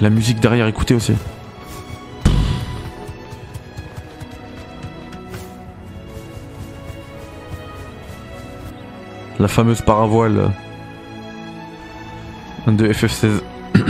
La 0.00 0.10
musique 0.10 0.40
derrière, 0.40 0.66
écoutez 0.66 0.94
aussi. 0.94 1.14
La 9.38 9.48
fameuse 9.48 9.80
paravoile 9.82 10.50
de 12.66 12.88
FF16. 12.88 13.42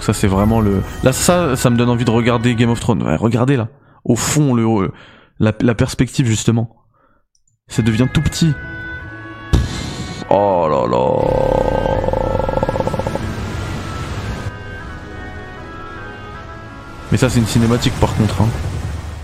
ça 0.00 0.12
c'est 0.12 0.26
vraiment 0.26 0.60
le... 0.60 0.80
Là 1.02 1.12
ça, 1.12 1.54
ça 1.56 1.70
me 1.70 1.76
donne 1.76 1.90
envie 1.90 2.04
de 2.04 2.10
regarder 2.10 2.54
Game 2.54 2.70
of 2.70 2.80
Thrones. 2.80 3.02
Ouais, 3.02 3.16
regardez 3.16 3.56
là. 3.56 3.68
Au 4.04 4.16
fond, 4.16 4.54
le, 4.54 4.90
la, 5.38 5.52
la 5.60 5.74
perspective 5.74 6.26
justement. 6.26 6.76
Ça 7.70 7.82
devient 7.82 8.06
tout 8.12 8.20
petit. 8.22 8.52
Oh 10.28 10.66
là 10.70 10.86
là. 10.86 12.20
Mais 17.10 17.18
ça 17.18 17.28
c'est 17.28 17.38
une 17.40 17.46
cinématique 17.46 17.94
par 18.00 18.14
contre. 18.14 18.42
Hein. 18.42 18.48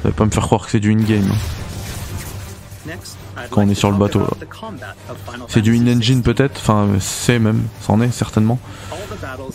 Ça 0.02 0.08
va 0.08 0.14
pas 0.14 0.24
me 0.24 0.30
faire 0.30 0.44
croire 0.44 0.64
que 0.64 0.70
c'est 0.70 0.80
du 0.80 0.92
in-game. 0.92 1.30
hein. 1.30 2.92
Quand 3.50 3.62
on 3.62 3.68
est 3.68 3.74
sur 3.74 3.90
le 3.90 3.96
bateau. 3.96 4.20
là. 4.20 4.26
C'est 5.48 5.60
du 5.60 5.76
in-engine 5.76 6.22
peut-être, 6.22 6.56
enfin 6.60 6.88
c'est 7.00 7.38
même, 7.38 7.64
c'en 7.82 8.00
est 8.00 8.10
certainement. 8.10 8.58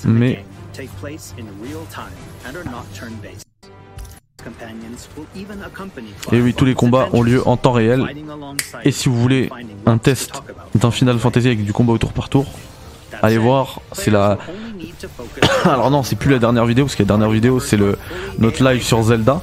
Mais 0.06 0.45
Et 6.32 6.41
oui, 6.41 6.54
tous 6.54 6.65
les 6.65 6.73
combats 6.73 7.10
ont 7.13 7.21
lieu 7.21 7.45
en 7.47 7.58
temps 7.58 7.71
réel. 7.71 8.06
Et 8.84 8.91
si 8.91 9.10
vous 9.10 9.19
voulez 9.19 9.49
un 9.86 9.97
test 9.97 10.41
d'un 10.75 10.91
Final 10.91 11.17
Fantasy 11.19 11.47
avec 11.47 11.63
du 11.63 11.73
combat 11.73 11.93
au 11.93 11.97
tour 11.97 12.13
par 12.13 12.30
tour, 12.30 12.45
allez 13.21 13.38
voir, 13.38 13.82
c'est 13.91 14.12
la... 14.12 14.38
Alors 15.65 15.91
non, 15.91 16.04
c'est 16.04 16.15
plus 16.15 16.32
la 16.32 16.39
dernière 16.39 16.65
vidéo, 16.65 16.86
parce 16.86 16.95
que 16.95 17.04
la 17.04 17.08
dernière 17.08 17.30
vidéo 17.30 17.60
c'est 17.60 17.77
le 17.77 17.97
notre 18.39 18.63
live 18.63 18.84
sur 18.84 19.01
Zelda. 19.04 19.41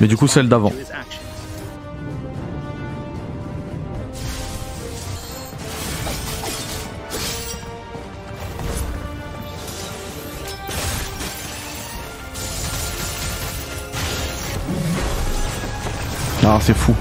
Mais 0.00 0.08
du 0.08 0.16
coup 0.16 0.26
celle 0.26 0.48
d'avant. 0.48 0.72
Ah 16.56 16.58
c'est 16.60 16.72
fou. 16.72 16.94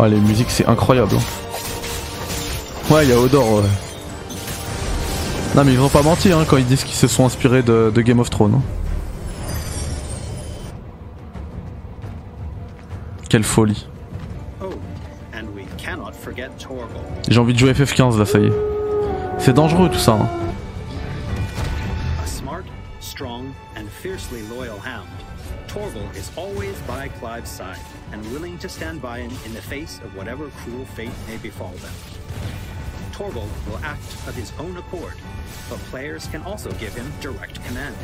Ah 0.00 0.08
les 0.08 0.16
musiques 0.18 0.50
c'est 0.50 0.66
incroyable. 0.66 1.12
hein. 1.14 2.92
Ouais 2.92 3.04
il 3.04 3.10
y 3.10 3.12
a 3.12 3.20
Odor. 3.20 3.62
Non 5.54 5.62
mais 5.62 5.70
ils 5.72 5.78
vont 5.78 5.88
pas 5.88 6.02
mentir 6.02 6.38
hein, 6.38 6.44
quand 6.44 6.56
ils 6.56 6.66
disent 6.66 6.82
qu'ils 6.82 6.96
se 6.96 7.06
sont 7.06 7.24
inspirés 7.24 7.62
de, 7.62 7.92
Game 7.98 8.18
of 8.18 8.30
Thrones. 8.30 8.54
hein. 8.56 8.62
Quelle 13.28 13.44
folie. 13.44 13.86
J'ai 17.28 17.38
envie 17.38 17.54
de 17.54 17.58
jouer 17.60 17.74
FF15 17.74 18.18
là 18.18 18.26
ça 18.26 18.40
y 18.40 18.46
est. 18.46 18.52
C'est 19.38 19.52
dangereux 19.52 19.88
tout 19.88 20.00
ça. 20.00 20.14
hein. 20.14 20.28
A 25.76 25.78
smart, 25.78 25.92
strong, 25.92 26.06
and 26.06 26.14
fiercely 26.14 26.16
loyal 26.16 26.16
hound, 26.16 26.16
Torval 26.16 26.16
is 26.16 26.30
always 26.36 26.80
by 26.86 27.08
Clive's 27.08 27.50
side 27.50 27.78
and 28.12 28.32
willing 28.32 28.58
to 28.58 28.68
stand 28.68 29.02
by 29.02 29.18
him 29.20 29.32
in 29.44 29.52
the 29.54 29.60
face 29.62 29.98
of 30.04 30.16
whatever 30.16 30.48
cruel 30.64 30.84
fate 30.86 31.10
may 31.28 31.36
befall 31.38 31.72
them. 31.72 31.92
Torval 33.12 33.48
will 33.68 33.78
act 33.84 34.04
of 34.26 34.34
his 34.34 34.52
own 34.58 34.76
accord, 34.76 35.14
but 35.68 35.78
players 35.90 36.26
can 36.28 36.42
also 36.42 36.70
give 36.72 36.94
him 36.94 37.12
direct 37.20 37.62
commands. 37.66 37.98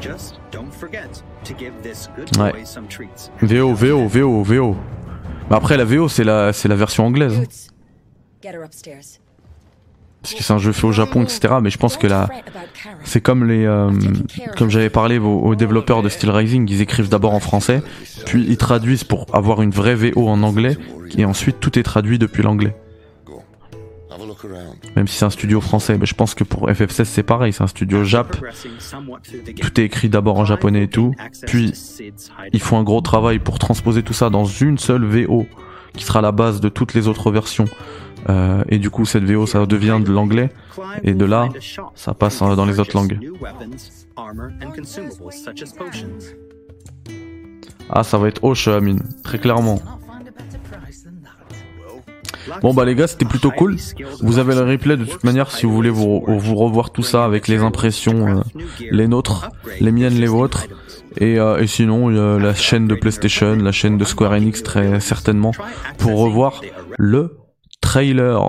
Just 0.00 0.38
don't 0.50 0.72
forget 0.74 1.22
to 1.44 1.54
give 1.54 1.82
this 1.82 2.08
good 2.16 2.28
Ouais. 2.38 2.52
boy 2.52 2.64
some 2.64 2.88
treats. 2.88 3.30
VO, 3.42 3.74
VO, 3.74 4.06
VO, 4.08 4.42
VO. 4.44 4.76
Mais 5.50 5.56
après 5.56 5.76
la 5.76 5.84
VO 5.84 6.08
c'est 6.08 6.24
la, 6.24 6.52
c'est 6.52 6.68
la 6.68 6.76
version 6.76 7.06
anglaise. 7.06 7.36
Boots, 7.38 7.68
get 8.40 8.54
her 8.54 8.62
upstairs. 8.62 9.18
Parce 10.22 10.34
que 10.34 10.42
c'est 10.42 10.52
un 10.52 10.58
jeu 10.58 10.72
fait 10.72 10.86
au 10.86 10.92
Japon, 10.92 11.22
etc. 11.22 11.54
Mais 11.62 11.70
je 11.70 11.78
pense 11.78 11.96
que 11.96 12.06
là, 12.06 12.28
c'est 13.04 13.20
comme 13.20 13.46
les, 13.46 13.64
euh, 13.64 13.90
comme 14.56 14.68
j'avais 14.68 14.90
parlé 14.90 15.18
aux, 15.18 15.40
aux 15.40 15.54
développeurs 15.54 16.02
de 16.02 16.08
Steel 16.08 16.30
Rising, 16.30 16.68
ils 16.68 16.80
écrivent 16.80 17.08
d'abord 17.08 17.34
en 17.34 17.40
français, 17.40 17.82
puis 18.26 18.44
ils 18.48 18.56
traduisent 18.56 19.04
pour 19.04 19.26
avoir 19.32 19.62
une 19.62 19.70
vraie 19.70 19.94
VO 19.94 20.28
en 20.28 20.42
anglais, 20.42 20.76
et 21.16 21.24
ensuite 21.24 21.60
tout 21.60 21.78
est 21.78 21.84
traduit 21.84 22.18
depuis 22.18 22.42
l'anglais. 22.42 22.74
Même 24.96 25.06
si 25.06 25.18
c'est 25.18 25.24
un 25.24 25.30
studio 25.30 25.60
français, 25.60 25.96
mais 25.98 26.06
je 26.06 26.14
pense 26.14 26.34
que 26.34 26.44
pour 26.44 26.68
FF16 26.68 27.04
c'est 27.04 27.22
pareil, 27.22 27.52
c'est 27.52 27.62
un 27.62 27.68
studio 27.68 28.04
Jap. 28.04 28.36
Tout 29.60 29.80
est 29.80 29.84
écrit 29.84 30.08
d'abord 30.08 30.38
en 30.38 30.44
japonais 30.44 30.84
et 30.84 30.88
tout, 30.88 31.14
puis 31.46 31.72
ils 32.52 32.60
font 32.60 32.78
un 32.78 32.82
gros 32.82 33.00
travail 33.00 33.38
pour 33.38 33.58
transposer 33.58 34.02
tout 34.02 34.12
ça 34.12 34.30
dans 34.30 34.44
une 34.44 34.78
seule 34.78 35.04
VO, 35.04 35.46
qui 35.98 36.04
sera 36.04 36.20
la 36.20 36.32
base 36.32 36.60
de 36.60 36.68
toutes 36.68 36.94
les 36.94 37.08
autres 37.08 37.30
versions. 37.30 37.66
Euh, 38.28 38.62
et 38.68 38.78
du 38.78 38.88
coup, 38.88 39.04
cette 39.04 39.24
VO, 39.24 39.46
ça 39.46 39.66
devient 39.66 40.00
de 40.02 40.12
l'anglais, 40.12 40.50
et 41.02 41.12
de 41.12 41.24
là, 41.24 41.48
ça 41.94 42.14
passe 42.14 42.40
euh, 42.40 42.54
dans 42.54 42.64
les 42.64 42.78
autres 42.80 42.96
langues. 42.96 43.18
Ah, 47.90 48.02
ça 48.04 48.18
va 48.18 48.28
être 48.28 48.44
Hoche, 48.44 48.68
Amine, 48.68 49.02
très 49.24 49.38
clairement. 49.38 49.80
Bon 52.62 52.74
bah 52.74 52.84
les 52.84 52.94
gars 52.94 53.06
c'était 53.06 53.24
plutôt 53.24 53.50
cool. 53.50 53.76
Vous 54.20 54.38
avez 54.38 54.54
le 54.54 54.62
replay 54.62 54.96
de 54.96 55.04
toute 55.04 55.24
manière 55.24 55.50
si 55.50 55.66
vous 55.66 55.72
voulez 55.72 55.90
vous, 55.90 56.20
revoir 56.20 56.90
tout 56.90 57.02
ça 57.02 57.24
avec 57.24 57.48
les 57.48 57.58
impressions, 57.58 58.38
euh, 58.38 58.42
les 58.90 59.08
nôtres, 59.08 59.50
les 59.80 59.92
miennes, 59.92 60.14
les 60.14 60.26
vôtres. 60.26 60.66
Et, 61.16 61.38
euh, 61.38 61.58
et 61.58 61.66
sinon 61.66 62.08
la 62.08 62.54
chaîne 62.54 62.86
de 62.86 62.94
PlayStation, 62.94 63.56
la 63.56 63.72
chaîne 63.72 63.98
de 63.98 64.04
Square 64.04 64.32
Enix 64.32 64.62
très 64.62 65.00
certainement 65.00 65.52
pour 65.98 66.18
revoir 66.18 66.60
le 66.98 67.38
trailer. 67.80 68.40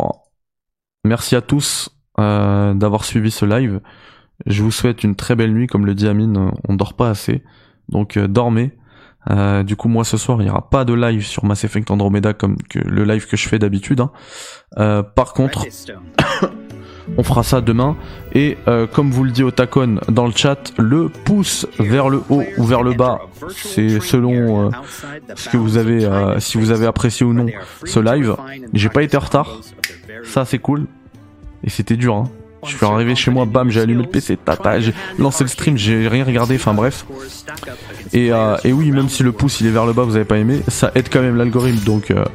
Merci 1.06 1.36
à 1.36 1.42
tous 1.42 1.90
euh, 2.20 2.74
d'avoir 2.74 3.06
suivi 3.06 3.32
ce 3.32 3.46
live. 3.46 3.80
Je 4.46 4.64
vous 4.64 4.72
souhaite 4.72 5.04
une 5.04 5.16
très 5.16 5.36
belle 5.36 5.54
nuit 5.54 5.68
comme 5.68 5.86
le 5.86 5.96
dit 5.96 6.08
Amine, 6.08 6.52
on 6.68 6.76
dort 6.76 6.94
pas 6.94 7.10
assez. 7.10 7.44
Donc 7.88 8.18
euh, 8.18 8.28
dormez. 8.28 8.74
Euh, 9.29 9.63
du 9.63 9.75
coup, 9.75 9.89
moi 9.89 10.03
ce 10.03 10.17
soir, 10.17 10.41
il 10.41 10.45
n'y 10.45 10.49
aura 10.49 10.69
pas 10.69 10.86
de 10.86 10.93
live 10.93 11.25
sur 11.25 11.43
Mass 11.45 11.63
Effect 11.63 11.91
Andromeda 11.91 12.34
comme 12.34 12.55
le 12.73 13.03
live 13.03 13.27
que 13.27 13.38
je 13.38 13.47
fais 13.47 13.60
d'habitude. 13.60 13.99
hein. 13.99 14.12
Euh, 14.77 15.03
par 15.03 15.34
contre, 15.34 15.65
on 17.17 17.23
fera 17.23 17.43
ça 17.43 17.60
demain. 17.62 17.97
Et 18.34 18.58
euh, 18.67 18.88
comme 18.88 19.11
vous 19.11 19.24
le 19.24 19.32
dit 19.32 19.43
Otakon 19.43 19.99
dans 20.07 20.26
le 20.26 20.32
chat, 20.34 20.72
le 20.78 21.09
pouce 21.09 21.67
vers 21.80 22.09
le 22.09 22.22
haut 22.30 22.43
ou 22.57 22.63
vers 22.63 22.82
le 22.82 22.93
bas, 22.93 23.20
c'est 23.49 23.99
selon 23.99 24.67
euh, 24.67 24.70
ce 25.36 25.49
que 25.49 25.57
vous 25.57 25.78
avez, 25.78 26.05
euh, 26.05 26.39
si 26.39 26.57
vous 26.57 26.72
avez 26.72 26.86
apprécié 26.86 27.26
ou 27.26 27.34
non 27.34 27.47
ce 27.84 27.99
live. 27.99 28.36
J'ai 28.74 28.89
pas 28.89 29.03
été 29.03 29.17
en 29.17 29.22
retard, 29.22 29.59
ça 30.24 30.45
c'est 30.45 30.59
cool. 30.59 30.86
Et 31.63 31.70
c'était 31.70 31.97
dur. 31.97 32.15
Hein. 32.15 32.30
Je 32.66 32.76
suis 32.76 32.86
arrivé 32.86 33.16
chez 33.16 33.32
moi, 33.32 33.45
bam, 33.45 33.70
j'ai 33.70 33.82
allumé 33.82 34.03
le 34.03 34.10
PC, 34.10 34.38
tata, 34.38 34.80
j'ai 34.80 34.93
lancé 35.18 35.43
le 35.43 35.49
stream, 35.49 35.78
j'ai 35.78 36.07
rien 36.07 36.24
regardé, 36.26 36.55
enfin 36.55 36.74
bref. 36.74 37.05
Et, 38.14 38.32
euh, 38.32 38.57
et 38.64 38.74
oui, 38.74 38.91
même 38.91 39.10
si 39.10 39.24
le 39.24 39.32
pouce 39.32 39.62
il 39.62 39.68
est 39.68 39.72
vers 39.72 39.86
le 39.86 39.93
bas, 39.93 40.03
vous 40.03 40.16
avez 40.16 40.26
pas 40.26 40.38
aimé, 40.38 40.62
ça 40.68 40.91
aide 40.95 41.07
quand 41.12 41.22
même 41.22 41.36
l'algorithme, 41.38 41.84
donc 41.86 42.12
euh, 42.12 42.26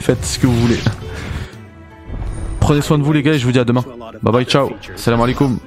faites 0.00 0.24
ce 0.24 0.38
que 0.38 0.46
vous 0.46 0.60
voulez. 0.60 0.78
Prenez 2.60 2.82
soin 2.82 2.98
de 2.98 3.02
vous 3.02 3.12
les 3.12 3.22
gars 3.22 3.32
et 3.34 3.38
je 3.38 3.44
vous 3.44 3.52
dis 3.52 3.58
à 3.58 3.64
demain. 3.64 3.84
Bye 4.22 4.32
bye, 4.32 4.44
ciao, 4.44 4.70
salam 4.96 5.20
alaikum. 5.20 5.58